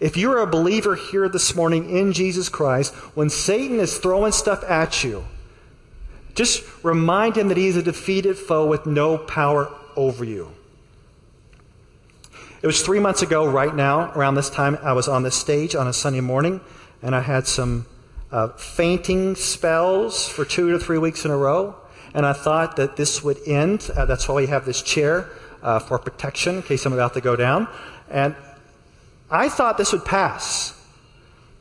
If 0.00 0.16
you're 0.16 0.38
a 0.38 0.46
believer 0.46 0.94
here 0.94 1.28
this 1.28 1.54
morning 1.56 1.90
in 1.90 2.12
Jesus 2.12 2.48
Christ, 2.48 2.94
when 3.14 3.30
Satan 3.30 3.80
is 3.80 3.98
throwing 3.98 4.32
stuff 4.32 4.62
at 4.64 5.02
you, 5.02 5.24
just 6.34 6.62
remind 6.84 7.36
him 7.36 7.48
that 7.48 7.56
he's 7.56 7.76
a 7.76 7.82
defeated 7.82 8.38
foe 8.38 8.66
with 8.66 8.86
no 8.86 9.18
power 9.18 9.72
over 9.96 10.24
you. 10.24 10.52
It 12.62 12.66
was 12.66 12.82
three 12.82 13.00
months 13.00 13.22
ago, 13.22 13.46
right 13.46 13.74
now, 13.74 14.12
around 14.12 14.36
this 14.36 14.50
time, 14.50 14.78
I 14.82 14.92
was 14.92 15.08
on 15.08 15.24
this 15.24 15.34
stage 15.34 15.74
on 15.74 15.88
a 15.88 15.92
Sunday 15.92 16.20
morning, 16.20 16.60
and 17.02 17.14
I 17.14 17.20
had 17.20 17.46
some 17.46 17.86
uh, 18.30 18.48
fainting 18.48 19.34
spells 19.34 20.28
for 20.28 20.44
two 20.44 20.70
to 20.72 20.78
three 20.78 20.98
weeks 20.98 21.24
in 21.24 21.30
a 21.30 21.36
row. 21.36 21.74
And 22.14 22.24
I 22.24 22.32
thought 22.32 22.76
that 22.76 22.96
this 22.96 23.22
would 23.22 23.38
end. 23.46 23.90
Uh, 23.94 24.06
that's 24.06 24.28
why 24.28 24.34
we 24.34 24.46
have 24.46 24.64
this 24.64 24.82
chair 24.82 25.28
uh, 25.62 25.78
for 25.78 25.98
protection 25.98 26.56
in 26.56 26.62
case 26.62 26.86
I'm 26.86 26.92
about 26.92 27.14
to 27.14 27.20
go 27.20 27.36
down. 27.36 27.68
And 28.10 28.34
I 29.30 29.48
thought 29.48 29.76
this 29.76 29.92
would 29.92 30.04
pass, 30.04 30.74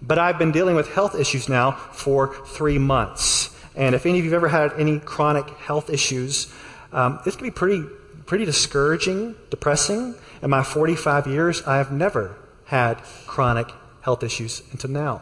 but 0.01 0.17
I've 0.17 0.37
been 0.39 0.51
dealing 0.51 0.75
with 0.75 0.93
health 0.93 1.19
issues 1.19 1.49
now 1.49 1.71
for 1.71 2.33
three 2.45 2.77
months. 2.77 3.55
And 3.75 3.93
if 3.93 4.05
any 4.05 4.19
of 4.19 4.25
you 4.25 4.31
have 4.31 4.43
ever 4.43 4.47
had 4.47 4.73
any 4.79 4.99
chronic 4.99 5.49
health 5.49 5.89
issues, 5.89 6.51
um, 6.91 7.19
this 7.25 7.35
can 7.35 7.45
be 7.45 7.51
pretty, 7.51 7.83
pretty 8.25 8.45
discouraging, 8.45 9.35
depressing. 9.49 10.15
In 10.41 10.49
my 10.49 10.63
45 10.63 11.27
years, 11.27 11.61
I 11.63 11.77
have 11.77 11.91
never 11.91 12.35
had 12.65 12.95
chronic 13.25 13.69
health 14.01 14.23
issues 14.23 14.63
until 14.71 14.89
now. 14.89 15.21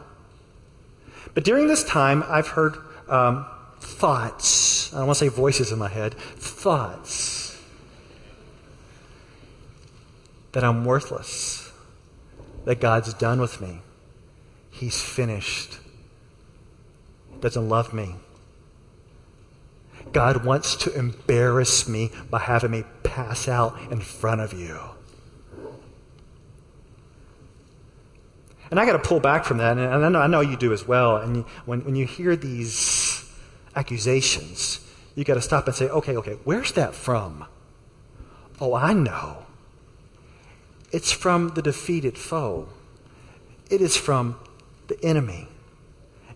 But 1.34 1.44
during 1.44 1.68
this 1.68 1.84
time, 1.84 2.24
I've 2.28 2.48
heard 2.48 2.78
um, 3.10 3.46
thoughts. 3.80 4.94
I 4.94 5.00
don't 5.00 5.08
want 5.08 5.18
to 5.20 5.26
say 5.26 5.30
voices 5.30 5.72
in 5.72 5.80
my 5.80 5.90
head, 5.90 6.14
thoughts 6.14 7.60
that 10.54 10.64
I'm 10.64 10.86
worthless, 10.86 11.65
that 12.66 12.82
God's 12.82 13.14
done 13.14 13.40
with 13.40 13.62
me. 13.62 13.80
He's 14.70 15.02
finished. 15.02 15.80
Doesn't 17.40 17.70
love 17.70 17.94
me. 17.94 18.16
God 20.12 20.46
wants 20.46 20.76
to 20.78 20.98
embarrass 20.98 21.88
me 21.88 22.12
by 22.30 22.40
having 22.40 22.72
me 22.72 22.84
pass 23.04 23.48
out 23.48 23.80
in 23.92 24.00
front 24.00 24.42
of 24.42 24.54
you. 24.54 24.80
And 28.72 28.80
I 28.80 28.86
got 28.86 28.94
to 28.94 29.00
pull 29.00 29.20
back 29.20 29.46
from 29.46 29.58
that, 29.60 29.78
and 29.78 30.06
I 30.06 30.10
know, 30.10 30.20
I 30.20 30.28
know 30.28 30.42
you 30.42 30.58
do 30.58 30.74
as 30.74 30.88
well. 30.88 31.18
And 31.18 31.46
when, 31.66 31.86
when 31.86 31.96
you 31.96 32.06
hear 32.06 32.36
these 32.36 33.24
accusations, 33.76 34.80
you 35.14 35.24
got 35.24 35.36
to 35.36 35.42
stop 35.42 35.68
and 35.68 35.76
say, 35.76 35.88
okay, 35.88 36.18
okay, 36.18 36.38
where's 36.44 36.72
that 36.74 36.96
from? 36.96 37.46
Oh, 38.60 38.74
I 38.74 38.94
know. 38.94 39.45
It's 40.92 41.12
from 41.12 41.50
the 41.50 41.62
defeated 41.62 42.18
foe, 42.18 42.70
it 43.70 43.82
is 43.82 43.98
from 43.98 44.38
the 44.88 45.04
enemy. 45.04 45.48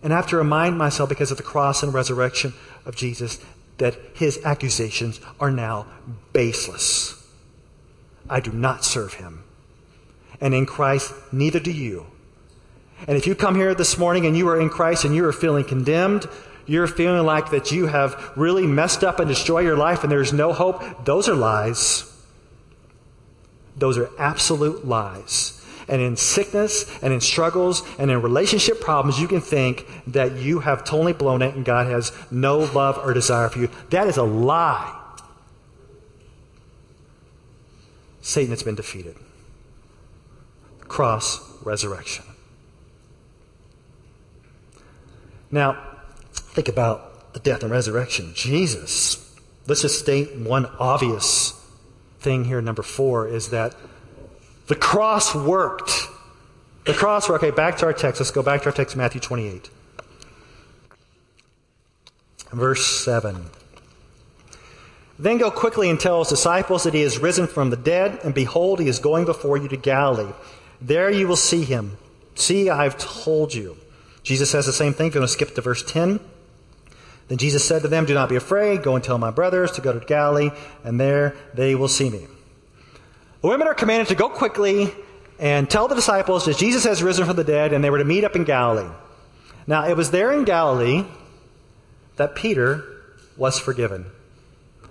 And 0.02 0.12
I 0.12 0.16
have 0.16 0.28
to 0.28 0.36
remind 0.36 0.78
myself, 0.78 1.08
because 1.08 1.30
of 1.30 1.36
the 1.36 1.42
cross 1.42 1.82
and 1.82 1.92
resurrection 1.92 2.54
of 2.86 2.96
Jesus, 2.96 3.38
that 3.76 3.96
his 4.14 4.40
accusations 4.44 5.20
are 5.38 5.50
now 5.50 5.86
baseless. 6.32 7.16
I 8.28 8.40
do 8.40 8.52
not 8.52 8.84
serve 8.84 9.14
him. 9.14 9.44
And 10.40 10.54
in 10.54 10.64
Christ, 10.64 11.12
neither 11.32 11.60
do 11.60 11.70
you. 11.70 12.06
And 13.06 13.16
if 13.16 13.26
you 13.26 13.34
come 13.34 13.56
here 13.56 13.74
this 13.74 13.98
morning 13.98 14.26
and 14.26 14.36
you 14.36 14.48
are 14.48 14.60
in 14.60 14.70
Christ 14.70 15.04
and 15.04 15.14
you 15.14 15.24
are 15.26 15.32
feeling 15.32 15.64
condemned, 15.64 16.26
you're 16.66 16.86
feeling 16.86 17.24
like 17.26 17.50
that 17.50 17.72
you 17.72 17.86
have 17.86 18.32
really 18.36 18.66
messed 18.66 19.02
up 19.02 19.18
and 19.18 19.28
destroyed 19.28 19.64
your 19.64 19.76
life 19.76 20.02
and 20.02 20.12
there's 20.12 20.32
no 20.32 20.52
hope, 20.52 21.04
those 21.04 21.28
are 21.28 21.34
lies. 21.34 22.09
Those 23.80 23.96
are 23.96 24.10
absolute 24.18 24.86
lies. 24.86 25.56
And 25.88 26.00
in 26.00 26.16
sickness 26.16 26.86
and 27.02 27.12
in 27.12 27.20
struggles 27.20 27.82
and 27.98 28.10
in 28.10 28.22
relationship 28.22 28.80
problems, 28.80 29.18
you 29.18 29.26
can 29.26 29.40
think 29.40 29.86
that 30.06 30.36
you 30.36 30.60
have 30.60 30.84
totally 30.84 31.14
blown 31.14 31.42
it 31.42 31.56
and 31.56 31.64
God 31.64 31.88
has 31.88 32.12
no 32.30 32.58
love 32.58 32.98
or 32.98 33.12
desire 33.12 33.48
for 33.48 33.58
you. 33.58 33.70
That 33.88 34.06
is 34.06 34.18
a 34.18 34.22
lie. 34.22 34.96
Satan 38.20 38.50
has 38.50 38.62
been 38.62 38.74
defeated. 38.74 39.16
Cross, 40.82 41.40
resurrection. 41.64 42.26
Now, 45.50 45.82
think 46.32 46.68
about 46.68 47.32
the 47.32 47.40
death 47.40 47.62
and 47.62 47.72
resurrection. 47.72 48.32
Jesus. 48.34 49.26
Let's 49.66 49.82
just 49.82 49.98
state 49.98 50.36
one 50.36 50.66
obvious 50.78 51.59
thing 52.20 52.44
here, 52.44 52.60
number 52.60 52.82
four, 52.82 53.26
is 53.28 53.50
that 53.50 53.74
the 54.66 54.76
cross 54.76 55.34
worked. 55.34 56.08
The 56.84 56.94
cross 56.94 57.28
worked. 57.28 57.44
Okay, 57.44 57.54
back 57.54 57.78
to 57.78 57.86
our 57.86 57.92
text. 57.92 58.20
Let's 58.20 58.30
go 58.30 58.42
back 58.42 58.62
to 58.62 58.66
our 58.66 58.72
text, 58.72 58.96
Matthew 58.96 59.20
28. 59.20 59.70
Verse 62.52 62.86
7. 63.04 63.46
Then 65.18 65.38
go 65.38 65.50
quickly 65.50 65.90
and 65.90 66.00
tell 66.00 66.20
his 66.20 66.28
disciples 66.28 66.84
that 66.84 66.94
he 66.94 67.02
is 67.02 67.18
risen 67.18 67.46
from 67.46 67.70
the 67.70 67.76
dead, 67.76 68.20
and 68.24 68.34
behold, 68.34 68.80
he 68.80 68.88
is 68.88 68.98
going 68.98 69.26
before 69.26 69.58
you 69.58 69.68
to 69.68 69.76
Galilee. 69.76 70.32
There 70.80 71.10
you 71.10 71.28
will 71.28 71.36
see 71.36 71.64
him. 71.64 71.98
See, 72.34 72.70
I've 72.70 72.96
told 72.96 73.52
you. 73.52 73.76
Jesus 74.22 74.50
says 74.50 74.66
the 74.66 74.72
same 74.72 74.94
thing. 74.94 75.12
You 75.12 75.20
want 75.20 75.28
to 75.28 75.32
skip 75.32 75.54
to 75.54 75.60
verse 75.60 75.82
10. 75.82 76.20
Then 77.30 77.38
Jesus 77.38 77.64
said 77.64 77.82
to 77.82 77.88
them, 77.88 78.06
Do 78.06 78.12
not 78.12 78.28
be 78.28 78.34
afraid. 78.34 78.82
Go 78.82 78.96
and 78.96 79.04
tell 79.04 79.16
my 79.16 79.30
brothers 79.30 79.70
to 79.72 79.80
go 79.80 79.96
to 79.96 80.04
Galilee, 80.04 80.50
and 80.82 80.98
there 80.98 81.36
they 81.54 81.76
will 81.76 81.86
see 81.86 82.10
me. 82.10 82.26
The 83.40 83.46
women 83.46 83.68
are 83.68 83.74
commanded 83.74 84.08
to 84.08 84.16
go 84.16 84.28
quickly 84.28 84.92
and 85.38 85.70
tell 85.70 85.86
the 85.86 85.94
disciples 85.94 86.44
that 86.46 86.56
Jesus 86.56 86.82
has 86.82 87.04
risen 87.04 87.24
from 87.24 87.36
the 87.36 87.44
dead 87.44 87.72
and 87.72 87.84
they 87.84 87.88
were 87.88 87.98
to 87.98 88.04
meet 88.04 88.24
up 88.24 88.34
in 88.34 88.42
Galilee. 88.42 88.90
Now, 89.68 89.86
it 89.86 89.96
was 89.96 90.10
there 90.10 90.32
in 90.32 90.42
Galilee 90.42 91.04
that 92.16 92.34
Peter 92.34 92.84
was 93.36 93.60
forgiven 93.60 94.06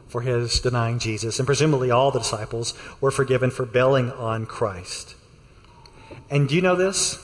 for 0.07 0.21
his 0.21 0.61
denying 0.61 0.97
Jesus, 0.97 1.39
and 1.39 1.45
presumably 1.45 1.91
all 1.91 2.09
the 2.09 2.19
disciples 2.19 2.73
were 3.01 3.11
forgiven 3.11 3.51
for 3.51 3.65
bailing 3.65 4.13
on 4.13 4.45
Christ. 4.45 5.13
And 6.29 6.47
do 6.47 6.55
you 6.55 6.61
know 6.61 6.77
this? 6.77 7.19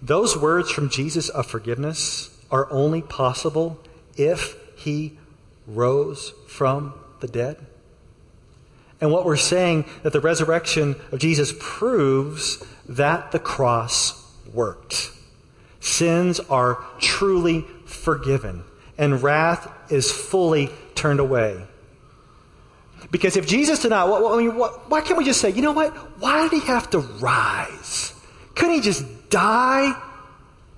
Those 0.00 0.34
words 0.34 0.70
from 0.70 0.88
Jesus 0.88 1.28
of 1.28 1.46
forgiveness 1.46 2.31
are 2.52 2.70
only 2.70 3.02
possible 3.02 3.80
if 4.16 4.56
he 4.76 5.18
rose 5.66 6.32
from 6.46 6.94
the 7.20 7.26
dead. 7.26 7.56
And 9.00 9.10
what 9.10 9.24
we're 9.24 9.36
saying 9.36 9.86
that 10.04 10.12
the 10.12 10.20
resurrection 10.20 10.94
of 11.10 11.18
Jesus 11.18 11.52
proves 11.58 12.62
that 12.88 13.32
the 13.32 13.40
cross 13.40 14.32
worked. 14.52 15.10
Sins 15.80 16.38
are 16.38 16.84
truly 17.00 17.64
forgiven, 17.84 18.62
and 18.96 19.20
wrath 19.20 19.68
is 19.90 20.12
fully 20.12 20.70
turned 20.94 21.18
away. 21.18 21.66
Because 23.10 23.36
if 23.36 23.46
Jesus 23.48 23.80
did 23.80 23.88
not, 23.88 24.08
what, 24.08 24.54
what, 24.54 24.90
why 24.90 25.00
can't 25.00 25.18
we 25.18 25.24
just 25.24 25.40
say, 25.40 25.50
you 25.50 25.62
know 25.62 25.72
what? 25.72 25.92
Why 26.20 26.48
did 26.48 26.62
he 26.62 26.66
have 26.68 26.88
to 26.90 27.00
rise? 27.00 28.14
Couldn't 28.54 28.76
he 28.76 28.80
just 28.80 29.30
die? 29.30 30.00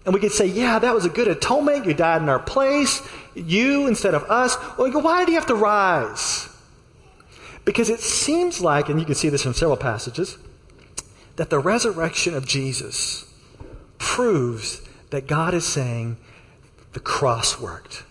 And 0.05 0.13
we 0.13 0.21
could 0.21 0.33
say, 0.33 0.47
yeah, 0.47 0.79
that 0.79 0.95
was 0.95 1.05
a 1.05 1.09
good 1.09 1.29
atonement. 1.29 1.87
You 1.87 1.95
died 1.95 2.23
in 2.23 2.29
our 2.29 2.39
place. 2.39 3.01
You 3.35 3.87
instead 3.87 4.15
of 4.15 4.25
us. 4.25 4.57
Well, 4.77 4.87
we 4.87 4.93
go, 4.93 4.99
why 4.99 5.21
did 5.21 5.29
he 5.29 5.35
have 5.35 5.47
to 5.47 5.55
rise? 5.55 6.49
Because 7.65 7.89
it 7.89 8.01
seems 8.01 8.61
like, 8.61 8.91
and 8.91 9.01
you 9.01 9.07
can 9.07 9.15
see 9.15 9.31
this 9.31 9.47
in 9.47 9.55
several 9.55 9.79
passages, 9.79 10.37
that 11.37 11.49
the 11.51 11.59
resurrection 11.59 12.35
of 12.35 12.47
Jesus 12.47 13.25
proves 13.99 14.83
that 15.11 15.27
God 15.27 15.55
is 15.55 15.67
saying 15.67 16.19
the 16.93 17.01
cross 17.01 17.59
worked. 17.61 18.05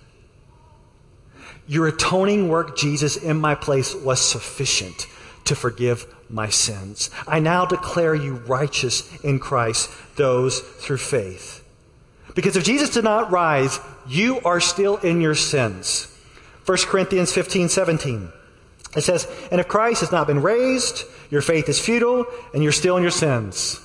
Your 1.67 1.87
atoning 1.87 2.49
work, 2.49 2.75
Jesus, 2.75 3.15
in 3.15 3.39
my 3.39 3.55
place 3.55 3.95
was 3.95 4.19
sufficient 4.19 5.07
to 5.45 5.55
forgive 5.55 6.07
my 6.29 6.49
sins. 6.49 7.09
I 7.27 7.39
now 7.39 7.65
declare 7.65 8.15
you 8.15 8.35
righteous 8.35 9.15
in 9.23 9.39
Christ, 9.39 9.89
those 10.15 10.59
through 10.59 10.97
faith. 10.97 11.62
Because 12.35 12.55
if 12.57 12.63
Jesus 12.63 12.89
did 12.89 13.03
not 13.03 13.31
rise, 13.31 13.79
you 14.07 14.39
are 14.41 14.59
still 14.59 14.97
in 14.97 15.21
your 15.21 15.35
sins. 15.35 16.07
1 16.65 16.77
Corinthians 16.85 17.31
15, 17.31 17.69
17. 17.69 18.29
It 18.95 19.01
says, 19.01 19.27
And 19.51 19.59
if 19.59 19.67
Christ 19.67 20.01
has 20.01 20.11
not 20.11 20.27
been 20.27 20.41
raised, 20.41 21.05
your 21.29 21.41
faith 21.41 21.69
is 21.69 21.79
futile 21.79 22.25
and 22.53 22.63
you're 22.63 22.71
still 22.71 22.97
in 22.97 23.03
your 23.03 23.11
sins. 23.11 23.79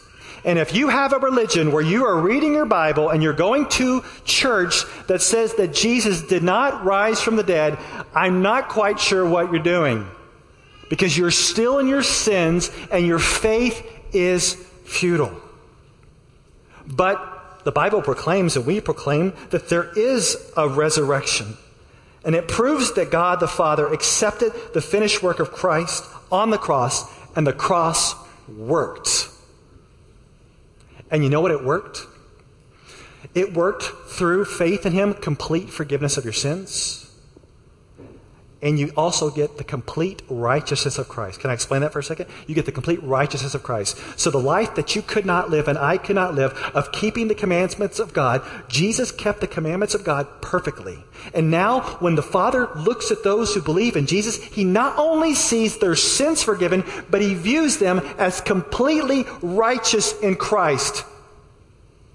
And 0.45 0.59
if 0.59 0.75
you 0.75 0.89
have 0.89 1.13
a 1.13 1.19
religion 1.19 1.73
where 1.73 1.83
you 1.83 2.07
are 2.07 2.21
reading 2.21 2.55
your 2.55 2.65
Bible 2.65 3.11
and 3.11 3.23
you're 3.23 3.33
going 3.33 3.69
to 3.71 4.05
church 4.25 4.85
that 5.09 5.21
says 5.21 5.55
that 5.55 5.75
Jesus 5.75 6.23
did 6.23 6.43
not 6.43 6.85
rise 6.85 7.21
from 7.21 7.37
the 7.37 7.43
dead, 7.43 7.77
I'm 8.15 8.41
not 8.41 8.69
quite 8.69 9.01
sure 9.01 9.29
what 9.29 9.51
you're 9.51 9.63
doing. 9.63 10.07
Because 10.89 11.19
you're 11.19 11.31
still 11.33 11.79
in 11.79 11.89
your 11.89 12.03
sins 12.03 12.71
and 12.91 13.07
your 13.07 13.19
faith 13.19 13.85
is 14.13 14.55
futile. 14.85 15.39
But 16.87 17.38
the 17.65 17.73
Bible 17.73 18.03
proclaims 18.03 18.57
and 18.57 18.67
we 18.67 18.81
proclaim 18.81 19.33
that 19.51 19.69
there 19.69 19.91
is 19.97 20.37
a 20.57 20.69
resurrection. 20.69 21.57
And 22.25 22.35
it 22.35 22.49
proves 22.49 22.95
that 22.95 23.11
God 23.11 23.41
the 23.41 23.49
Father 23.49 23.87
accepted 23.93 24.53
the 24.75 24.81
finished 24.81 25.23
work 25.23 25.41
of 25.41 25.53
Christ 25.53 26.05
on 26.31 26.51
the 26.51 26.59
cross, 26.59 27.11
and 27.37 27.47
the 27.47 27.53
cross 27.53 28.15
worked. 28.49 29.29
And 31.11 31.23
you 31.23 31.31
know 31.31 31.41
what 31.41 31.53
it 31.53 31.65
worked? 31.65 32.07
It 33.35 33.55
worked 33.55 33.85
through 34.11 34.45
faith 34.45 34.85
in 34.85 34.93
Him, 34.93 35.15
complete 35.15 35.71
forgiveness 35.71 36.17
of 36.17 36.25
your 36.25 36.33
sins 36.33 37.08
and 38.61 38.79
you 38.79 38.91
also 38.97 39.31
get 39.31 39.57
the 39.57 39.63
complete 39.63 40.23
righteousness 40.29 40.99
of 40.99 41.09
Christ. 41.09 41.41
Can 41.41 41.51
I 41.51 41.53
explain 41.53 41.83
that 41.83 41.93
for 41.93 42.01
a 42.01 42.03
second? 42.05 42.27
You 42.49 42.57
get 42.57 42.67
the 42.67 42.73
complete 42.73 43.01
righteousness 43.05 43.55
of 43.55 43.63
Christ. 43.63 43.97
So 44.19 44.31
the 44.31 44.39
life 44.39 44.75
that 44.75 44.97
you 44.97 45.03
could 45.03 45.25
not 45.25 45.49
live 45.49 45.69
and 45.69 45.79
I 45.79 45.97
could 45.97 46.17
not 46.17 46.35
live 46.35 46.53
of 46.75 46.91
keeping 46.91 47.29
the 47.29 47.37
commandments 47.37 48.01
of 48.01 48.13
God, 48.13 48.43
Jesus 48.69 49.13
kept 49.13 49.41
the 49.41 49.47
commandments 49.47 49.95
of 49.95 50.03
God 50.03 50.27
perfectly. 50.43 50.99
And 51.35 51.53
now 51.53 51.83
when 52.01 52.17
the 52.17 52.23
Father 52.23 52.69
looks 52.75 53.13
at 53.13 53.23
those 53.23 53.55
who 53.55 53.63
believe 53.63 53.95
in 53.95 54.07
Jesus, 54.07 54.43
he 54.43 54.65
not 54.65 54.99
only 54.99 55.35
sees 55.35 55.79
their 55.79 55.95
sins 55.95 56.43
forgiven, 56.43 56.83
but 57.11 57.21
he 57.21 57.35
views 57.35 57.77
them 57.77 58.01
as 58.19 58.41
completely 58.41 59.25
righteous 59.41 60.19
in 60.21 60.35
Christ. 60.35 61.05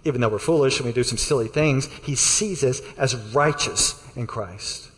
Even 0.03 0.19
though 0.19 0.27
we're 0.27 0.39
foolish 0.39 0.77
and 0.77 0.85
we 0.85 0.91
do 0.91 1.03
some 1.03 1.17
silly 1.17 1.47
things, 1.47 1.85
he 2.03 2.15
sees 2.15 2.65
us 2.65 2.81
as 2.97 3.15
righteous 3.33 4.05
in 4.17 4.27
Christ. 4.27 4.89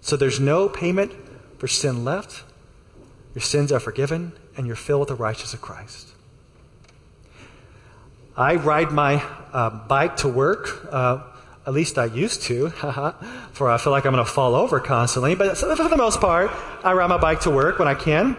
So 0.00 0.16
there's 0.16 0.40
no 0.40 0.68
payment 0.68 1.12
for 1.58 1.68
sin 1.68 2.04
left. 2.04 2.44
Your 3.34 3.42
sins 3.42 3.70
are 3.70 3.80
forgiven, 3.80 4.32
and 4.56 4.66
you're 4.66 4.76
filled 4.76 5.00
with 5.00 5.08
the 5.10 5.14
righteousness 5.14 5.54
of 5.54 5.60
Christ. 5.60 6.08
I 8.36 8.54
ride 8.56 8.90
my 8.90 9.22
uh, 9.52 9.70
bike 9.70 10.16
to 10.18 10.28
work. 10.28 10.88
Uh, 10.90 11.22
at 11.66 11.74
least 11.74 11.98
I 11.98 12.06
used 12.06 12.42
to, 12.42 12.70
for 13.52 13.70
I 13.70 13.78
feel 13.78 13.92
like 13.92 14.06
I'm 14.06 14.12
going 14.12 14.24
to 14.24 14.30
fall 14.30 14.54
over 14.54 14.80
constantly. 14.80 15.34
But 15.34 15.58
for 15.58 15.88
the 15.88 15.96
most 15.96 16.20
part, 16.20 16.50
I 16.82 16.94
ride 16.94 17.08
my 17.08 17.18
bike 17.18 17.40
to 17.40 17.50
work 17.50 17.78
when 17.78 17.86
I 17.86 17.94
can. 17.94 18.36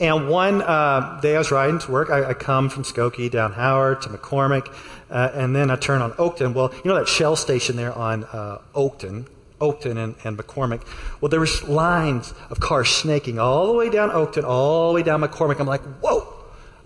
And 0.00 0.28
one 0.28 0.62
uh, 0.62 1.18
day 1.20 1.34
I 1.34 1.38
was 1.38 1.50
riding 1.50 1.78
to 1.80 1.90
work. 1.90 2.10
I, 2.10 2.30
I, 2.30 2.34
come 2.34 2.68
from 2.68 2.84
Skokie 2.84 3.28
down 3.30 3.52
Howard 3.52 4.02
to 4.02 4.08
McCormick, 4.08 4.72
uh, 5.10 5.30
and 5.34 5.56
then 5.56 5.72
I 5.72 5.76
turn 5.76 6.02
on 6.02 6.12
Oakton. 6.12 6.54
Well, 6.54 6.72
you 6.72 6.88
know 6.88 6.94
that 6.94 7.08
Shell 7.08 7.34
station 7.34 7.74
there 7.74 7.92
on 7.92 8.22
uh, 8.24 8.60
Oakton, 8.74 9.26
Oakton 9.60 9.96
and, 9.96 10.14
and, 10.24 10.38
McCormick? 10.38 10.82
Well, 11.20 11.28
there 11.28 11.40
was 11.40 11.64
lines 11.64 12.32
of 12.50 12.60
cars 12.60 12.88
snaking 12.88 13.38
all 13.38 13.66
the 13.66 13.72
way 13.72 13.90
down 13.90 14.10
Oakton, 14.10 14.44
all 14.44 14.88
the 14.88 14.94
way 14.94 15.02
down 15.02 15.20
McCormick. 15.20 15.60
I'm 15.60 15.66
like, 15.66 15.82
whoa! 16.00 16.34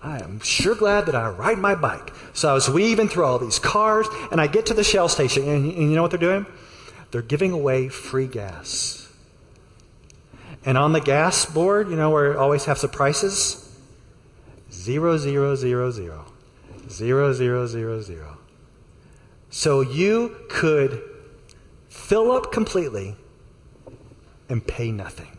I 0.02 0.18
am 0.18 0.40
sure 0.40 0.74
glad 0.74 1.06
that 1.06 1.14
I 1.14 1.28
ride 1.28 1.58
my 1.58 1.74
bike. 1.74 2.12
So 2.32 2.48
I 2.48 2.54
was 2.54 2.68
weaving 2.68 3.08
through 3.08 3.24
all 3.24 3.38
these 3.38 3.58
cars, 3.58 4.06
and 4.30 4.40
I 4.40 4.46
get 4.46 4.66
to 4.66 4.74
the 4.74 4.82
Shell 4.82 5.08
station, 5.08 5.48
and, 5.48 5.72
and 5.72 5.90
you 5.90 5.94
know 5.94 6.02
what 6.02 6.10
they're 6.10 6.18
doing? 6.18 6.46
They're 7.12 7.22
giving 7.22 7.52
away 7.52 7.88
free 7.88 8.26
gas. 8.26 9.08
And 10.64 10.78
on 10.78 10.92
the 10.92 11.00
gas 11.00 11.44
board, 11.44 11.88
you 11.88 11.96
know, 11.96 12.10
where 12.10 12.32
it 12.32 12.36
always 12.36 12.64
has 12.64 12.80
the 12.80 12.88
prices, 12.88 13.68
zero, 14.72 15.18
zero, 15.18 15.54
zero, 15.54 15.90
zero. 15.90 16.26
Zero, 16.88 17.32
zero, 17.32 17.66
zero, 17.66 18.00
zero. 18.00 18.38
So 19.50 19.80
you 19.80 20.36
could 20.48 21.02
fill 21.92 22.32
up 22.32 22.50
completely 22.50 23.14
and 24.48 24.66
pay 24.66 24.90
nothing. 24.90 25.36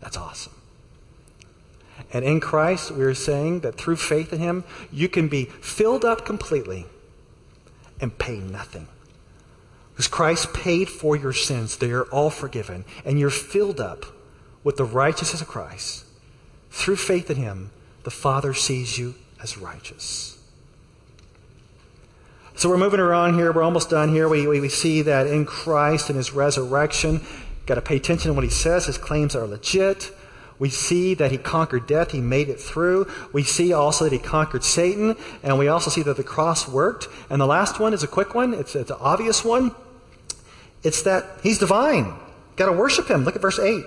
That's 0.00 0.16
awesome. 0.16 0.52
And 2.12 2.24
in 2.24 2.38
Christ, 2.40 2.92
we're 2.92 3.14
saying 3.14 3.60
that 3.60 3.76
through 3.76 3.96
faith 3.96 4.32
in 4.32 4.38
Him, 4.38 4.62
you 4.92 5.08
can 5.08 5.26
be 5.28 5.46
filled 5.46 6.04
up 6.04 6.24
completely 6.24 6.86
and 8.00 8.16
pay 8.16 8.36
nothing. 8.36 8.86
Because 9.92 10.06
Christ 10.06 10.54
paid 10.54 10.88
for 10.88 11.16
your 11.16 11.32
sins, 11.32 11.78
they 11.78 11.90
are 11.90 12.04
all 12.04 12.30
forgiven, 12.30 12.84
and 13.04 13.18
you're 13.18 13.30
filled 13.30 13.80
up 13.80 14.06
with 14.62 14.76
the 14.76 14.84
righteousness 14.84 15.42
of 15.42 15.48
Christ. 15.48 16.04
Through 16.70 16.96
faith 16.96 17.30
in 17.30 17.36
Him, 17.36 17.72
the 18.04 18.10
Father 18.12 18.54
sees 18.54 18.96
you 18.96 19.16
as 19.42 19.58
righteous. 19.58 20.35
So 22.56 22.70
we're 22.70 22.78
moving 22.78 23.00
around 23.00 23.34
here. 23.34 23.52
We're 23.52 23.62
almost 23.62 23.90
done 23.90 24.08
here. 24.08 24.30
We, 24.30 24.46
we, 24.46 24.60
we 24.60 24.70
see 24.70 25.02
that 25.02 25.26
in 25.26 25.44
Christ 25.44 26.08
and 26.08 26.16
His 26.16 26.32
resurrection, 26.32 27.20
got 27.66 27.74
to 27.74 27.82
pay 27.82 27.96
attention 27.96 28.30
to 28.30 28.32
what 28.32 28.44
He 28.44 28.50
says. 28.50 28.86
His 28.86 28.96
claims 28.96 29.36
are 29.36 29.46
legit. 29.46 30.10
We 30.58 30.70
see 30.70 31.12
that 31.12 31.30
he 31.30 31.36
conquered 31.36 31.86
death, 31.86 32.12
he 32.12 32.20
made 32.22 32.48
it 32.48 32.58
through. 32.58 33.12
We 33.30 33.42
see 33.42 33.74
also 33.74 34.04
that 34.04 34.12
he 34.14 34.18
conquered 34.18 34.64
Satan, 34.64 35.16
and 35.42 35.58
we 35.58 35.68
also 35.68 35.90
see 35.90 36.02
that 36.04 36.16
the 36.16 36.24
cross 36.24 36.66
worked. 36.66 37.08
And 37.28 37.38
the 37.38 37.46
last 37.46 37.78
one 37.78 37.92
is 37.92 38.02
a 38.02 38.06
quick 38.06 38.34
one, 38.34 38.54
it's, 38.54 38.74
it's 38.74 38.90
an 38.90 38.96
obvious 38.98 39.44
one. 39.44 39.72
It's 40.82 41.02
that 41.02 41.26
he's 41.42 41.58
divine. 41.58 42.14
Got 42.56 42.66
to 42.66 42.72
worship 42.72 43.10
him. 43.10 43.24
Look 43.24 43.36
at 43.36 43.42
verse 43.42 43.58
8. 43.58 43.84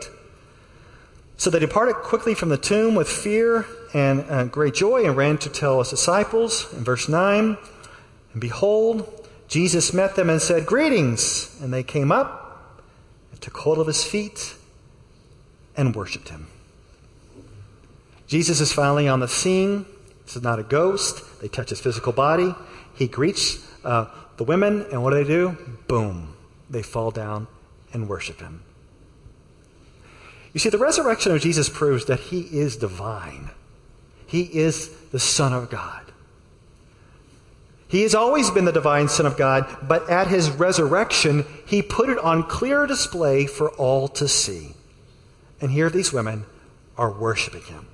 So 1.38 1.50
they 1.50 1.58
departed 1.58 1.96
quickly 1.96 2.36
from 2.36 2.50
the 2.50 2.58
tomb 2.58 2.94
with 2.94 3.10
fear 3.10 3.66
and 3.96 4.26
uh, 4.30 4.46
great 4.46 4.76
joy 4.76 5.06
and 5.06 5.18
ran 5.18 5.40
to 5.40 5.50
tell 5.50 5.80
his 5.80 5.90
disciples. 5.90 6.72
In 6.74 6.84
verse 6.84 7.10
9, 7.10 7.58
and 8.34 8.42
behold, 8.42 9.28
Jesus 9.48 9.94
met 9.94 10.16
them 10.16 10.30
and 10.30 10.42
said, 10.42 10.66
Greetings! 10.66 11.58
And 11.62 11.74
they 11.74 11.84
came 11.84 12.12
up 12.12 12.74
and 13.32 13.42
took 13.42 13.58
hold 13.58 13.80
of 13.80 13.88
his 13.88 14.04
feet 14.04 14.56
and 15.76 15.96
worshiped 15.96 16.30
him. 16.30 16.48
Jesus 18.28 18.62
is 18.62 18.72
finally 18.72 19.08
on 19.08 19.20
the 19.20 19.28
scene. 19.28 19.86
This 20.26 20.36
is 20.36 20.44
not 20.44 20.60
a 20.60 20.64
ghost. 20.64 21.42
They 21.42 21.48
touch 21.48 21.70
his 21.70 21.82
physical 21.82 22.14
body. 22.14 22.54
He 22.94 23.08
greets 23.08 23.68
uh, 23.84 24.06
the 24.38 24.44
women, 24.44 24.86
and 24.92 25.02
what 25.04 25.12
do 25.12 25.16
they 25.16 25.28
do? 25.28 25.58
Boom 25.88 26.36
they 26.70 26.84
fall 26.84 27.12
down 27.12 27.48
and 27.94 28.08
worship 28.08 28.40
him. 28.40 28.62
You 30.54 30.60
see, 30.60 30.70
the 30.70 30.78
resurrection 30.78 31.32
of 31.32 31.42
Jesus 31.42 31.70
proves 31.70 32.06
that 32.06 32.20
he 32.20 32.42
is 32.42 32.76
divine. 32.76 33.50
He 34.28 34.44
is 34.44 34.90
the 35.12 35.20
Son 35.20 35.54
of 35.54 35.70
God. 35.70 36.09
He 37.90 38.04
has 38.04 38.16
always 38.16 38.52
been 38.52 38.66
the 38.66 38.72
divine 38.72 39.10
Son 39.10 39.26
of 39.26 39.36
God, 39.36 39.66
but 39.82 40.10
at 40.10 40.28
his 40.28 40.50
resurrection, 40.50 41.46
he 41.66 41.82
put 41.82 42.10
it 42.10 42.20
on 42.20 42.44
clear 42.44 42.86
display 42.86 43.46
for 43.46 43.70
all 43.72 44.08
to 44.10 44.28
see. 44.28 44.74
And 45.60 45.72
here 45.72 45.90
these 45.90 46.14
women 46.14 46.46
are 46.98 47.12
worshiping 47.12 47.64
him. 47.64 47.88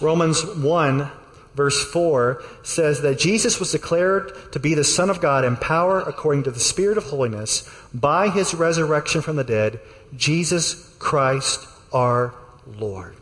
Romans 0.00 0.44
1 0.44 1.10
verse 1.54 1.84
4 1.90 2.42
says 2.62 3.00
that 3.02 3.18
Jesus 3.18 3.58
was 3.58 3.72
declared 3.72 4.52
to 4.52 4.58
be 4.58 4.74
the 4.74 4.84
Son 4.84 5.08
of 5.08 5.20
God 5.20 5.44
in 5.44 5.56
power 5.56 6.00
according 6.00 6.42
to 6.44 6.50
the 6.50 6.60
Spirit 6.60 6.98
of 6.98 7.04
holiness 7.04 7.68
by 7.92 8.28
his 8.28 8.54
resurrection 8.54 9.22
from 9.22 9.36
the 9.36 9.44
dead, 9.44 9.80
Jesus 10.16 10.94
Christ 10.98 11.66
our 11.92 12.34
Lord. 12.66 13.14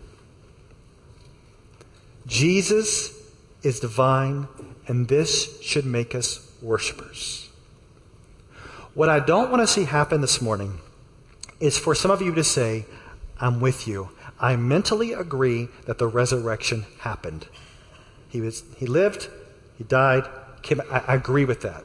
Jesus 2.27 3.13
is 3.63 3.81
divine, 3.81 4.49
and 4.87 5.09
this 5.09 5.61
should 5.63 5.87
make 5.87 6.15
us 6.15 6.51
worshipers. 6.61 7.51
What 8.95 9.09
I 9.09 9.21
don't 9.21 9.51
want 9.51 9.63
to 9.63 9.67
see 9.67 9.85
happen 9.85 10.21
this 10.21 10.43
morning 10.43 10.79
is 11.61 11.79
for 11.79 11.95
some 11.95 12.11
of 12.11 12.21
you 12.21 12.35
to 12.35 12.45
say, 12.45 12.85
I'm 13.41 13.61
with 13.61 13.89
you. 13.89 14.11
I 14.39 14.57
mentally 14.57 15.13
agree 15.13 15.69
that 15.87 15.99
the 15.99 16.07
resurrection 16.07 16.87
happened. 17.01 17.47
He, 18.29 18.41
was, 18.41 18.65
he 18.77 18.87
lived, 18.87 19.29
he 19.79 19.85
died, 19.85 20.25
came, 20.63 20.81
I, 20.91 21.03
I 21.07 21.15
agree 21.15 21.45
with 21.45 21.63
that. 21.63 21.85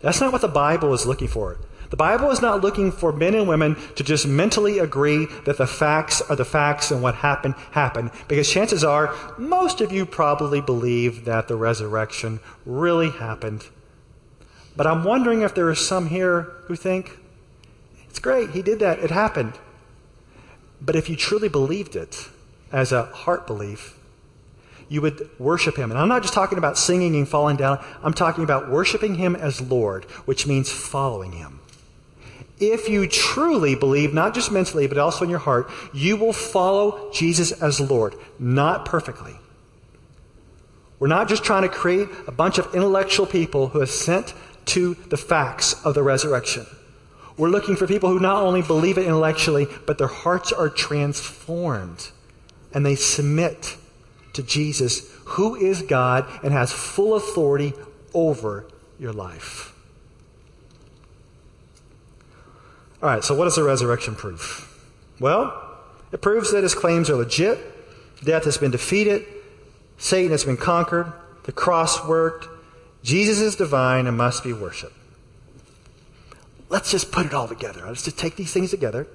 That's 0.00 0.20
not 0.20 0.32
what 0.32 0.40
the 0.40 0.48
Bible 0.48 0.92
is 0.92 1.06
looking 1.06 1.28
for. 1.28 1.58
The 1.92 1.96
Bible 1.98 2.30
is 2.30 2.40
not 2.40 2.62
looking 2.62 2.90
for 2.90 3.12
men 3.12 3.34
and 3.34 3.46
women 3.46 3.76
to 3.96 4.02
just 4.02 4.26
mentally 4.26 4.78
agree 4.78 5.26
that 5.44 5.58
the 5.58 5.66
facts 5.66 6.22
are 6.22 6.34
the 6.34 6.42
facts 6.42 6.90
and 6.90 7.02
what 7.02 7.16
happened 7.16 7.54
happened. 7.72 8.12
Because 8.28 8.50
chances 8.50 8.82
are, 8.82 9.14
most 9.36 9.82
of 9.82 9.92
you 9.92 10.06
probably 10.06 10.62
believe 10.62 11.26
that 11.26 11.48
the 11.48 11.54
resurrection 11.56 12.40
really 12.64 13.10
happened. 13.10 13.66
But 14.74 14.86
I'm 14.86 15.04
wondering 15.04 15.42
if 15.42 15.54
there 15.54 15.68
are 15.68 15.74
some 15.74 16.06
here 16.06 16.54
who 16.64 16.76
think, 16.76 17.18
it's 18.08 18.18
great, 18.18 18.52
he 18.52 18.62
did 18.62 18.78
that, 18.78 18.98
it 19.00 19.10
happened. 19.10 19.52
But 20.80 20.96
if 20.96 21.10
you 21.10 21.16
truly 21.16 21.50
believed 21.50 21.94
it 21.94 22.26
as 22.72 22.92
a 22.92 23.04
heart 23.04 23.46
belief, 23.46 23.98
you 24.88 25.02
would 25.02 25.28
worship 25.38 25.76
him. 25.76 25.90
And 25.90 26.00
I'm 26.00 26.08
not 26.08 26.22
just 26.22 26.32
talking 26.32 26.56
about 26.56 26.78
singing 26.78 27.14
and 27.16 27.28
falling 27.28 27.58
down, 27.58 27.84
I'm 28.02 28.14
talking 28.14 28.44
about 28.44 28.70
worshiping 28.70 29.16
him 29.16 29.36
as 29.36 29.60
Lord, 29.60 30.06
which 30.24 30.46
means 30.46 30.72
following 30.72 31.32
him. 31.32 31.58
If 32.60 32.88
you 32.88 33.08
truly 33.08 33.74
believe, 33.74 34.14
not 34.14 34.34
just 34.34 34.52
mentally, 34.52 34.86
but 34.86 34.98
also 34.98 35.24
in 35.24 35.30
your 35.30 35.40
heart, 35.40 35.70
you 35.92 36.16
will 36.16 36.32
follow 36.32 37.10
Jesus 37.12 37.50
as 37.52 37.80
Lord, 37.80 38.14
not 38.38 38.84
perfectly. 38.84 39.34
We're 40.98 41.08
not 41.08 41.28
just 41.28 41.42
trying 41.42 41.62
to 41.62 41.68
create 41.68 42.08
a 42.28 42.32
bunch 42.32 42.58
of 42.58 42.72
intellectual 42.74 43.26
people 43.26 43.68
who 43.68 43.80
assent 43.80 44.34
to 44.66 44.94
the 45.08 45.16
facts 45.16 45.74
of 45.84 45.94
the 45.94 46.02
resurrection. 46.02 46.66
We're 47.36 47.48
looking 47.48 47.74
for 47.74 47.88
people 47.88 48.10
who 48.10 48.20
not 48.20 48.42
only 48.42 48.62
believe 48.62 48.98
it 48.98 49.06
intellectually, 49.06 49.66
but 49.86 49.98
their 49.98 50.06
hearts 50.06 50.52
are 50.52 50.68
transformed 50.68 52.10
and 52.72 52.86
they 52.86 52.94
submit 52.94 53.76
to 54.34 54.42
Jesus, 54.42 55.10
who 55.24 55.56
is 55.56 55.82
God 55.82 56.26
and 56.42 56.52
has 56.52 56.72
full 56.72 57.16
authority 57.16 57.72
over 58.14 58.66
your 58.98 59.12
life. 59.12 59.71
All 63.02 63.08
right, 63.08 63.24
so 63.24 63.34
what 63.34 63.44
does 63.44 63.56
the 63.56 63.64
resurrection 63.64 64.14
prove? 64.14 64.68
Well, 65.18 65.60
it 66.12 66.20
proves 66.20 66.52
that 66.52 66.62
his 66.62 66.74
claims 66.74 67.10
are 67.10 67.16
legit, 67.16 67.58
death 68.24 68.44
has 68.44 68.58
been 68.58 68.70
defeated, 68.70 69.26
Satan 69.98 70.30
has 70.30 70.44
been 70.44 70.56
conquered, 70.56 71.12
the 71.44 71.52
cross 71.52 72.06
worked, 72.06 72.48
Jesus 73.02 73.40
is 73.40 73.56
divine 73.56 74.06
and 74.06 74.16
must 74.16 74.44
be 74.44 74.52
worshiped. 74.52 74.96
Let's 76.68 76.90
just 76.90 77.10
put 77.10 77.26
it 77.26 77.34
all 77.34 77.48
together. 77.48 77.82
Let's 77.86 78.04
just 78.04 78.18
take 78.18 78.36
these 78.36 78.52
things 78.52 78.70
together 78.70 79.06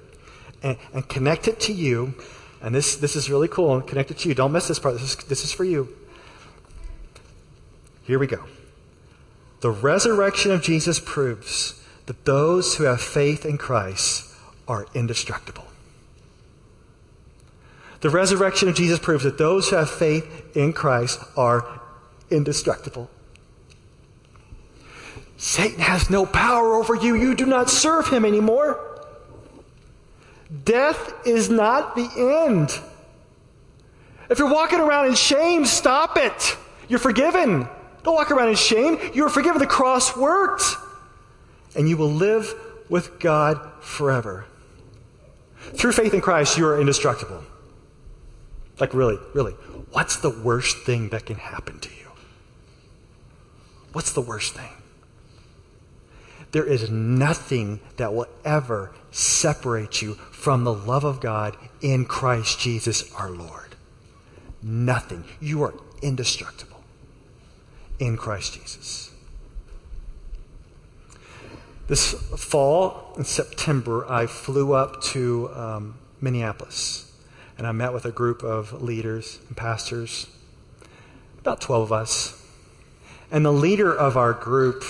and, 0.62 0.76
and 0.92 1.08
connect 1.08 1.48
it 1.48 1.58
to 1.60 1.72
you 1.72 2.14
and 2.60 2.74
this, 2.74 2.96
this 2.96 3.16
is 3.16 3.30
really 3.30 3.48
cool 3.48 3.74
and 3.74 3.96
it 4.10 4.18
to 4.18 4.28
you. 4.28 4.34
Don't 4.34 4.52
miss 4.52 4.68
this 4.68 4.78
part. 4.78 4.94
This 4.94 5.02
is, 5.02 5.16
this 5.26 5.44
is 5.44 5.52
for 5.52 5.64
you. 5.64 5.88
Here 8.04 8.18
we 8.18 8.26
go. 8.26 8.44
The 9.60 9.70
resurrection 9.70 10.50
of 10.50 10.62
Jesus 10.62 10.98
proves 10.98 11.77
that 12.08 12.24
those 12.24 12.76
who 12.76 12.84
have 12.84 13.02
faith 13.02 13.44
in 13.44 13.58
Christ 13.58 14.34
are 14.66 14.86
indestructible. 14.94 15.66
The 18.00 18.08
resurrection 18.08 18.66
of 18.70 18.74
Jesus 18.74 18.98
proves 18.98 19.24
that 19.24 19.36
those 19.36 19.68
who 19.68 19.76
have 19.76 19.90
faith 19.90 20.56
in 20.56 20.72
Christ 20.72 21.20
are 21.36 21.82
indestructible. 22.30 23.10
Satan 25.36 25.80
has 25.80 26.08
no 26.08 26.24
power 26.24 26.76
over 26.76 26.94
you. 26.94 27.14
You 27.14 27.34
do 27.34 27.44
not 27.44 27.68
serve 27.68 28.08
him 28.08 28.24
anymore. 28.24 28.80
Death 30.64 31.12
is 31.26 31.50
not 31.50 31.94
the 31.94 32.08
end. 32.46 32.70
If 34.30 34.38
you're 34.38 34.50
walking 34.50 34.80
around 34.80 35.08
in 35.08 35.14
shame, 35.14 35.66
stop 35.66 36.16
it. 36.16 36.56
You're 36.88 36.98
forgiven. 37.00 37.68
Don't 38.02 38.14
walk 38.14 38.30
around 38.30 38.48
in 38.48 38.54
shame. 38.54 38.98
You 39.12 39.26
are 39.26 39.28
forgiven. 39.28 39.58
The 39.58 39.66
cross 39.66 40.16
worked. 40.16 40.64
And 41.76 41.88
you 41.88 41.96
will 41.96 42.10
live 42.10 42.54
with 42.88 43.20
God 43.20 43.60
forever. 43.80 44.46
Through 45.58 45.92
faith 45.92 46.14
in 46.14 46.20
Christ, 46.20 46.56
you 46.56 46.66
are 46.66 46.80
indestructible. 46.80 47.44
Like, 48.80 48.94
really, 48.94 49.18
really, 49.34 49.52
what's 49.90 50.16
the 50.16 50.30
worst 50.30 50.78
thing 50.78 51.08
that 51.10 51.26
can 51.26 51.36
happen 51.36 51.80
to 51.80 51.88
you? 51.90 52.10
What's 53.92 54.12
the 54.12 54.20
worst 54.20 54.54
thing? 54.54 54.70
There 56.52 56.64
is 56.64 56.90
nothing 56.90 57.80
that 57.96 58.14
will 58.14 58.28
ever 58.44 58.92
separate 59.10 60.00
you 60.00 60.14
from 60.14 60.64
the 60.64 60.72
love 60.72 61.04
of 61.04 61.20
God 61.20 61.56
in 61.80 62.04
Christ 62.04 62.58
Jesus 62.60 63.12
our 63.14 63.30
Lord. 63.30 63.74
Nothing. 64.62 65.24
You 65.40 65.62
are 65.62 65.74
indestructible 66.00 66.82
in 67.98 68.16
Christ 68.16 68.54
Jesus. 68.54 69.10
This 71.88 72.12
fall 72.12 73.14
in 73.16 73.24
September, 73.24 74.04
I 74.10 74.26
flew 74.26 74.74
up 74.74 75.02
to 75.04 75.50
um, 75.54 75.98
Minneapolis 76.20 77.10
and 77.56 77.66
I 77.66 77.72
met 77.72 77.94
with 77.94 78.04
a 78.04 78.12
group 78.12 78.42
of 78.42 78.82
leaders 78.82 79.40
and 79.48 79.56
pastors, 79.56 80.26
about 81.40 81.62
12 81.62 81.82
of 81.84 81.92
us. 81.92 82.46
And 83.30 83.44
the 83.44 83.52
leader 83.52 83.92
of 83.92 84.18
our 84.18 84.34
group 84.34 84.84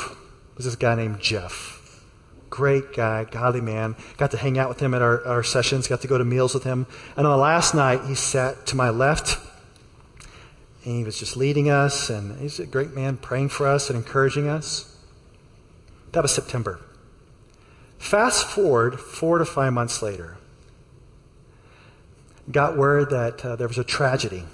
was 0.56 0.66
this 0.66 0.74
guy 0.74 0.96
named 0.96 1.20
Jeff. 1.20 2.02
Great 2.50 2.92
guy, 2.94 3.24
godly 3.24 3.60
man. 3.60 3.94
Got 4.16 4.32
to 4.32 4.36
hang 4.36 4.58
out 4.58 4.68
with 4.68 4.80
him 4.80 4.92
at 4.92 5.00
our, 5.00 5.24
our 5.24 5.44
sessions, 5.44 5.86
got 5.86 6.00
to 6.02 6.08
go 6.08 6.18
to 6.18 6.24
meals 6.24 6.52
with 6.52 6.64
him. 6.64 6.86
And 7.16 7.26
on 7.26 7.32
the 7.32 7.42
last 7.42 7.74
night, 7.74 8.06
he 8.06 8.14
sat 8.16 8.66
to 8.66 8.76
my 8.76 8.90
left 8.90 9.38
and 10.84 10.96
he 10.96 11.04
was 11.04 11.18
just 11.18 11.36
leading 11.36 11.68
us, 11.70 12.08
and 12.08 12.40
he's 12.40 12.58
a 12.58 12.66
great 12.66 12.94
man 12.94 13.18
praying 13.18 13.50
for 13.50 13.66
us 13.66 13.90
and 13.90 13.96
encouraging 13.96 14.48
us. 14.48 14.96
That 16.12 16.22
was 16.22 16.32
September. 16.32 16.80
Fast 17.98 18.46
forward 18.46 18.98
four 18.98 19.38
to 19.38 19.44
five 19.44 19.72
months 19.72 20.00
later, 20.02 20.38
got 22.50 22.76
word 22.76 23.10
that 23.10 23.44
uh, 23.44 23.56
there 23.56 23.68
was 23.68 23.78
a 23.78 23.84
tragedy, 23.84 24.44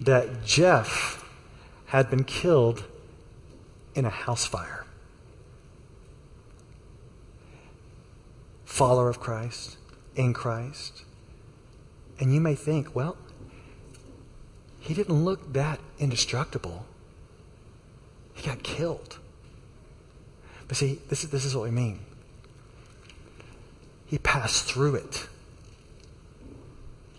that 0.00 0.44
Jeff 0.44 1.24
had 1.86 2.08
been 2.08 2.24
killed 2.24 2.84
in 3.94 4.04
a 4.04 4.10
house 4.10 4.46
fire. 4.46 4.84
Follower 8.64 9.08
of 9.08 9.20
Christ, 9.20 9.76
in 10.16 10.32
Christ. 10.32 11.04
And 12.18 12.34
you 12.34 12.40
may 12.40 12.54
think, 12.54 12.94
well, 12.94 13.16
he 14.80 14.94
didn't 14.94 15.24
look 15.24 15.52
that 15.52 15.80
indestructible. 15.98 16.86
He 18.34 18.46
got 18.46 18.62
killed. 18.62 19.18
But 20.68 20.76
see, 20.76 21.00
this 21.08 21.24
is, 21.24 21.30
this 21.30 21.44
is 21.44 21.54
what 21.54 21.64
we 21.64 21.70
mean. 21.70 22.00
He 24.06 24.18
passed 24.18 24.64
through 24.64 24.96
it. 24.96 25.28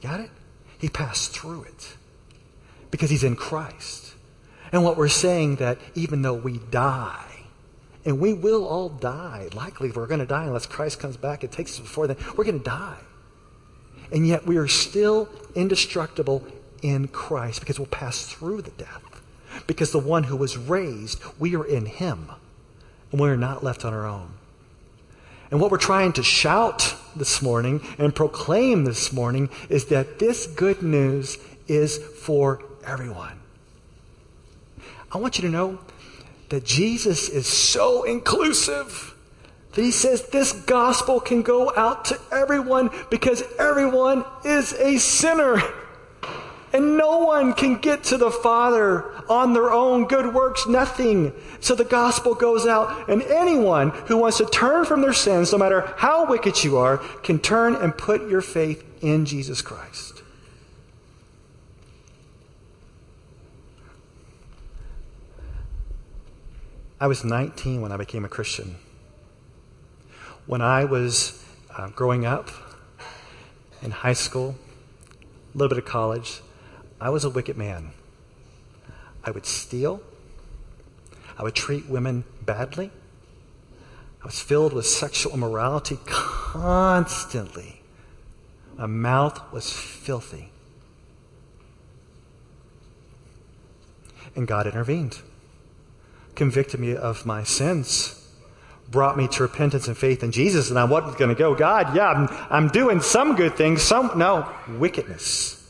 Got 0.01 0.19
it? 0.19 0.29
He 0.77 0.89
passed 0.89 1.31
through 1.31 1.63
it 1.63 1.95
because 2.91 3.10
he's 3.10 3.23
in 3.23 3.36
Christ. 3.36 4.13
And 4.71 4.84
what 4.84 4.97
we're 4.97 5.08
saying 5.08 5.58
that 5.58 5.77
even 5.95 6.21
though 6.21 6.34
we 6.34 6.60
die, 6.69 7.36
and 8.05 8.19
we 8.19 8.34
will 8.34 8.65
all 8.65 8.89
die, 8.89 9.49
likely 9.53 9.91
we're 9.91 10.08
going 10.08 10.19
to 10.19 10.25
die 10.25 10.45
unless 10.45 10.65
Christ 10.65 10.99
comes 10.99 11.17
back 11.17 11.43
and 11.43 11.51
takes 11.51 11.73
us 11.73 11.79
before 11.79 12.08
then, 12.08 12.17
we're 12.38 12.43
going 12.43 12.60
to 12.60 12.63
die. 12.63 12.97
And 14.12 14.27
yet 14.27 14.45
we 14.45 14.58
are 14.58 14.67
still 14.67 15.27
indestructible 15.55 16.45
in 16.81 17.08
Christ 17.08 17.62
because 17.62 17.79
we'll 17.79 17.88
pass 17.88 18.27
through 18.27 18.62
the 18.62 18.71
death. 18.71 19.01
Because 19.65 19.91
the 19.91 19.99
one 19.99 20.23
who 20.23 20.36
was 20.36 20.58
raised, 20.58 21.21
we 21.39 21.55
are 21.55 21.65
in 21.65 21.86
him. 21.88 22.29
And 23.15 23.21
we're 23.21 23.38
not 23.38 23.63
left 23.63 23.86
on 23.86 23.93
our 23.93 24.06
own. 24.06 24.28
And 25.49 25.62
what 25.62 25.71
we're 25.71 25.78
trying 25.78 26.12
to 26.13 26.21
shout 26.21 26.95
this 27.15 27.41
morning 27.41 27.80
and 27.97 28.13
proclaim 28.13 28.84
this 28.84 29.13
morning 29.13 29.49
is 29.69 29.86
that 29.86 30.19
this 30.19 30.45
good 30.47 30.82
news 30.82 31.38
is 31.65 31.97
for 31.97 32.62
everyone. 32.86 33.39
I 35.13 35.17
want 35.17 35.38
you 35.38 35.43
to 35.43 35.49
know 35.49 35.80
that 36.49 36.65
Jesus 36.65 37.30
is 37.30 37.47
so 37.47 38.04
inclusive 38.04 39.15
that 39.71 39.82
he 39.82 39.91
says 39.91 40.28
this 40.28 40.51
gospel 40.51 41.21
can 41.21 41.41
go 41.41 41.73
out 41.73 42.04
to 42.04 42.19
everyone 42.34 42.89
because 43.10 43.41
everyone 43.58 44.25
is 44.43 44.73
a 44.73 44.97
sinner. 44.97 45.62
And 46.75 46.97
no 46.97 47.19
one 47.19 47.53
can 47.53 47.77
get 47.77 48.03
to 48.05 48.17
the 48.17 48.29
Father 48.29 49.09
on 49.29 49.53
their 49.53 49.71
own. 49.71 50.07
Good 50.07 50.33
works, 50.33 50.67
nothing. 50.67 51.31
So 51.61 51.73
the 51.73 51.85
gospel 51.85 52.35
goes 52.35 52.67
out, 52.67 53.09
and 53.09 53.21
anyone 53.21 53.91
who 54.07 54.17
wants 54.17 54.39
to 54.39 54.45
turn 54.45 54.83
from 54.83 55.01
their 55.01 55.13
sins, 55.13 55.53
no 55.53 55.57
matter 55.57 55.93
how 55.95 56.25
wicked 56.25 56.65
you 56.65 56.75
are, 56.75 56.97
can 57.23 57.39
turn 57.39 57.75
and 57.75 57.97
put 57.97 58.29
your 58.29 58.41
faith 58.41 58.83
in 59.01 59.25
Jesus 59.25 59.61
Christ. 59.61 60.21
I 66.99 67.07
was 67.07 67.23
19 67.23 67.79
when 67.79 67.93
I 67.93 67.97
became 67.97 68.25
a 68.25 68.29
Christian. 68.29 68.75
When 70.45 70.61
I 70.61 70.83
was 70.83 71.41
uh, 71.73 71.88
growing 71.91 72.25
up 72.25 72.49
in 73.81 73.91
high 73.91 74.11
school, 74.11 74.57
a 75.53 75.57
little 75.57 75.69
bit 75.69 75.77
of 75.77 75.85
college, 75.89 76.41
I 77.05 77.09
was 77.09 77.23
a 77.23 77.29
wicked 77.29 77.55
man. 77.55 77.91
I 79.23 79.29
would 79.29 79.45
steal. 79.45 80.01
I 81.37 81.43
would 81.43 81.53
treat 81.53 81.87
women 81.87 82.23
badly. 82.41 82.89
I 84.23 84.25
was 84.25 84.39
filled 84.39 84.73
with 84.73 84.87
sexual 84.87 85.31
immorality 85.31 85.99
constantly. 86.07 87.83
My 88.75 88.87
mouth 88.87 89.39
was 89.53 89.71
filthy. 89.71 90.49
And 94.35 94.47
God 94.47 94.65
intervened, 94.65 95.19
convicted 96.33 96.79
me 96.79 96.95
of 96.95 97.23
my 97.23 97.43
sins, 97.43 98.27
brought 98.89 99.15
me 99.15 99.27
to 99.27 99.43
repentance 99.43 99.87
and 99.87 99.95
faith 99.95 100.23
in 100.23 100.31
Jesus. 100.31 100.71
And 100.71 100.79
I 100.79 100.85
wasn't 100.85 101.19
going 101.19 101.29
to 101.29 101.35
go, 101.35 101.53
God, 101.53 101.95
yeah, 101.95 102.07
I'm, 102.07 102.27
I'm 102.49 102.67
doing 102.69 102.99
some 102.99 103.35
good 103.35 103.55
things, 103.55 103.83
some, 103.83 104.17
no, 104.17 104.51
wickedness 104.67 105.61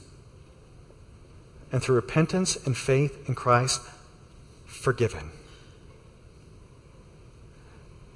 and 1.76 1.84
through 1.84 1.96
repentance 1.96 2.56
and 2.66 2.78
faith 2.78 3.28
in 3.28 3.36
Christ, 3.36 3.82
forgiven. 4.66 5.30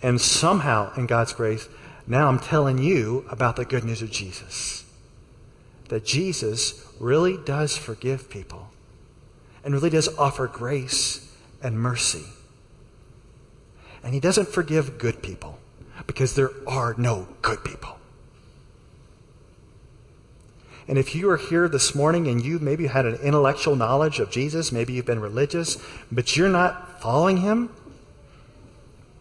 And 0.01 0.21
somehow, 0.21 0.93
in 0.95 1.07
God's 1.07 1.33
grace, 1.33 1.67
now 2.07 2.29
I'm 2.29 2.39
telling 2.39 2.77
you 2.77 3.25
about 3.29 3.57
the 3.57 3.65
good 3.65 3.83
news 3.83 4.01
of 4.01 4.11
Jesus. 4.11 4.85
That 5.89 6.05
Jesus 6.05 6.87
really 7.01 7.35
does 7.35 7.75
forgive 7.75 8.29
people 8.29 8.69
and 9.65 9.73
really 9.73 9.89
does 9.89 10.07
offer 10.17 10.47
grace 10.47 11.29
and 11.61 11.77
mercy. 11.77 12.23
And 14.01 14.13
he 14.13 14.21
doesn't 14.21 14.47
forgive 14.47 14.97
good 14.97 15.21
people 15.21 15.59
because 16.07 16.35
there 16.35 16.51
are 16.65 16.95
no 16.97 17.27
good 17.41 17.65
people. 17.65 17.98
And 20.89 20.97
if 20.97 21.13
you 21.13 21.29
are 21.29 21.37
here 21.37 21.69
this 21.69 21.93
morning 21.93 22.27
and 22.27 22.43
you 22.43 22.57
maybe 22.57 22.87
had 22.87 23.05
an 23.05 23.13
intellectual 23.17 23.75
knowledge 23.75 24.19
of 24.19 24.31
Jesus, 24.31 24.71
maybe 24.71 24.93
you've 24.93 25.05
been 25.05 25.19
religious, 25.19 25.77
but 26.11 26.35
you're 26.35 26.49
not 26.49 26.99
following 26.99 27.37
him, 27.37 27.69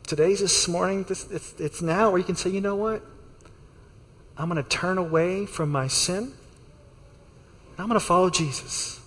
today's 0.07 0.41
this 0.41 0.67
morning, 0.67 1.05
this, 1.05 1.31
it's, 1.31 1.53
it's 1.61 1.83
now 1.83 2.09
where 2.09 2.19
you 2.19 2.25
can 2.25 2.37
say, 2.37 2.49
you 2.49 2.63
know 2.63 2.75
what? 2.75 3.03
I'm 4.39 4.49
going 4.49 4.63
to 4.63 4.67
turn 4.67 4.97
away 4.97 5.45
from 5.45 5.71
my 5.71 5.89
sin. 5.89 6.33
I'm 7.77 7.87
going 7.87 8.01
to 8.01 8.05
follow 8.05 8.31
Jesus. 8.31 8.99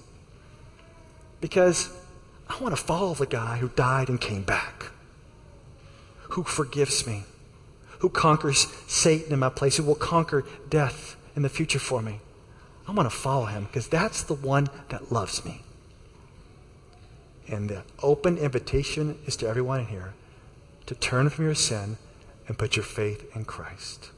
Because 1.39 1.91
I 2.47 2.61
want 2.61 2.77
to 2.77 2.81
follow 2.81 3.15
the 3.15 3.25
guy 3.25 3.57
who 3.57 3.69
died 3.69 4.07
and 4.07 4.21
came 4.21 4.43
back, 4.43 4.91
who 6.29 6.43
forgives 6.43 7.07
me, 7.07 7.23
who 7.99 8.09
conquers 8.09 8.67
Satan 8.85 9.33
in 9.33 9.39
my 9.39 9.49
place, 9.49 9.77
who 9.77 9.83
will 9.83 9.95
conquer 9.95 10.45
death 10.69 11.15
in 11.35 11.41
the 11.41 11.49
future 11.49 11.79
for 11.79 12.03
me. 12.03 12.19
I'm 12.91 12.95
going 12.95 13.05
to 13.05 13.09
follow 13.09 13.45
him 13.45 13.63
because 13.63 13.87
that's 13.87 14.21
the 14.21 14.33
one 14.33 14.67
that 14.89 15.13
loves 15.13 15.45
me. 15.45 15.61
And 17.47 17.69
the 17.69 17.83
open 18.03 18.37
invitation 18.37 19.17
is 19.25 19.37
to 19.37 19.47
everyone 19.47 19.79
in 19.79 19.85
here 19.85 20.13
to 20.87 20.95
turn 20.95 21.29
from 21.29 21.45
your 21.45 21.55
sin 21.55 21.95
and 22.49 22.57
put 22.57 22.75
your 22.75 22.83
faith 22.83 23.33
in 23.33 23.45
Christ. 23.45 24.11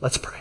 Let's 0.00 0.18
pray. 0.18 0.40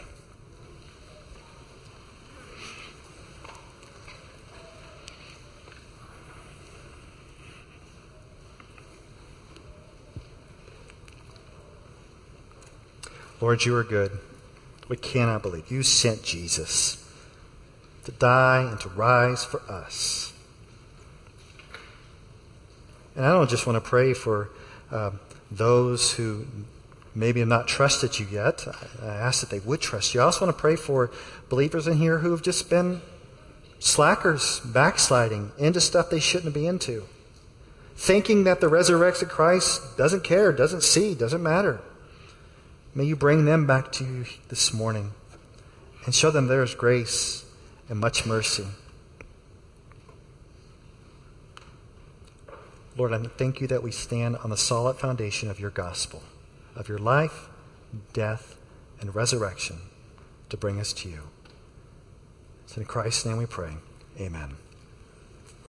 Lord, 13.40 13.64
you 13.64 13.76
are 13.76 13.84
good. 13.84 14.18
We 14.90 14.98
cannot 14.98 15.44
believe. 15.44 15.72
You 15.72 15.84
sent 15.84 16.24
Jesus 16.24 17.06
to 18.04 18.12
die 18.12 18.68
and 18.70 18.80
to 18.82 18.90
rise 18.90 19.46
for 19.46 19.62
us. 19.72 20.34
And 23.16 23.26
I 23.26 23.32
don't 23.32 23.50
just 23.50 23.68
want 23.68 23.82
to 23.82 23.88
pray 23.88 24.14
for 24.14 24.50
uh, 24.92 25.12
those 25.52 26.14
who 26.14 26.48
maybe 27.14 27.40
have 27.40 27.50
not 27.50 27.68
trusted 27.68 28.20
you 28.20 28.26
yet. 28.32 28.68
I 29.02 29.08
ask 29.08 29.42
that 29.42 29.50
they 29.50 29.60
would 29.60 29.80
trust 29.80 30.14
you. 30.14 30.22
I 30.22 30.24
also 30.24 30.46
want 30.46 30.58
to 30.58 30.60
pray 30.60 30.76
for 30.76 31.12
believers 31.50 31.88
in 31.88 31.98
here 31.98 32.20
who 32.20 32.32
have 32.32 32.42
just 32.42 32.70
been 32.70 33.02
slackers, 33.80 34.60
backsliding 34.62 35.52
into 35.58 35.82
stuff 35.82 36.10
they 36.10 36.20
shouldn't 36.20 36.54
be 36.54 36.66
into, 36.66 37.06
thinking 37.96 38.44
that 38.44 38.60
the 38.62 38.68
resurrected 38.68 39.30
Christ 39.30 39.98
doesn't 39.98 40.24
care, 40.24 40.52
doesn't 40.52 40.84
see, 40.84 41.14
doesn't 41.14 41.44
matter. 41.44 41.80
May 43.00 43.06
you 43.06 43.16
bring 43.16 43.46
them 43.46 43.66
back 43.66 43.94
to 43.94 44.04
you 44.04 44.26
this 44.50 44.74
morning 44.74 45.14
and 46.04 46.14
show 46.14 46.32
them 46.32 46.48
there 46.48 46.64
is 46.64 46.76
grace 46.76 47.46
and 47.88 47.98
much 47.98 48.26
mercy. 48.26 48.68
Lord, 52.98 53.14
I 53.14 53.20
thank 53.20 53.62
you 53.62 53.68
that 53.68 53.84
we 53.84 53.92
stand 53.92 54.36
on 54.44 54.50
the 54.50 54.58
solid 54.58 54.98
foundation 54.98 55.50
of 55.50 55.62
your 55.62 55.70
gospel, 55.70 56.24
of 56.76 56.90
your 56.90 56.98
life, 56.98 57.48
death, 58.12 58.58
and 59.00 59.16
resurrection 59.16 59.78
to 60.50 60.58
bring 60.58 60.78
us 60.78 60.92
to 60.92 61.08
you. 61.08 61.22
It's 62.66 62.76
in 62.76 62.84
Christ's 62.84 63.26
name 63.26 63.38
we 63.38 63.46
pray. 63.46 63.76
Amen. 64.20 64.58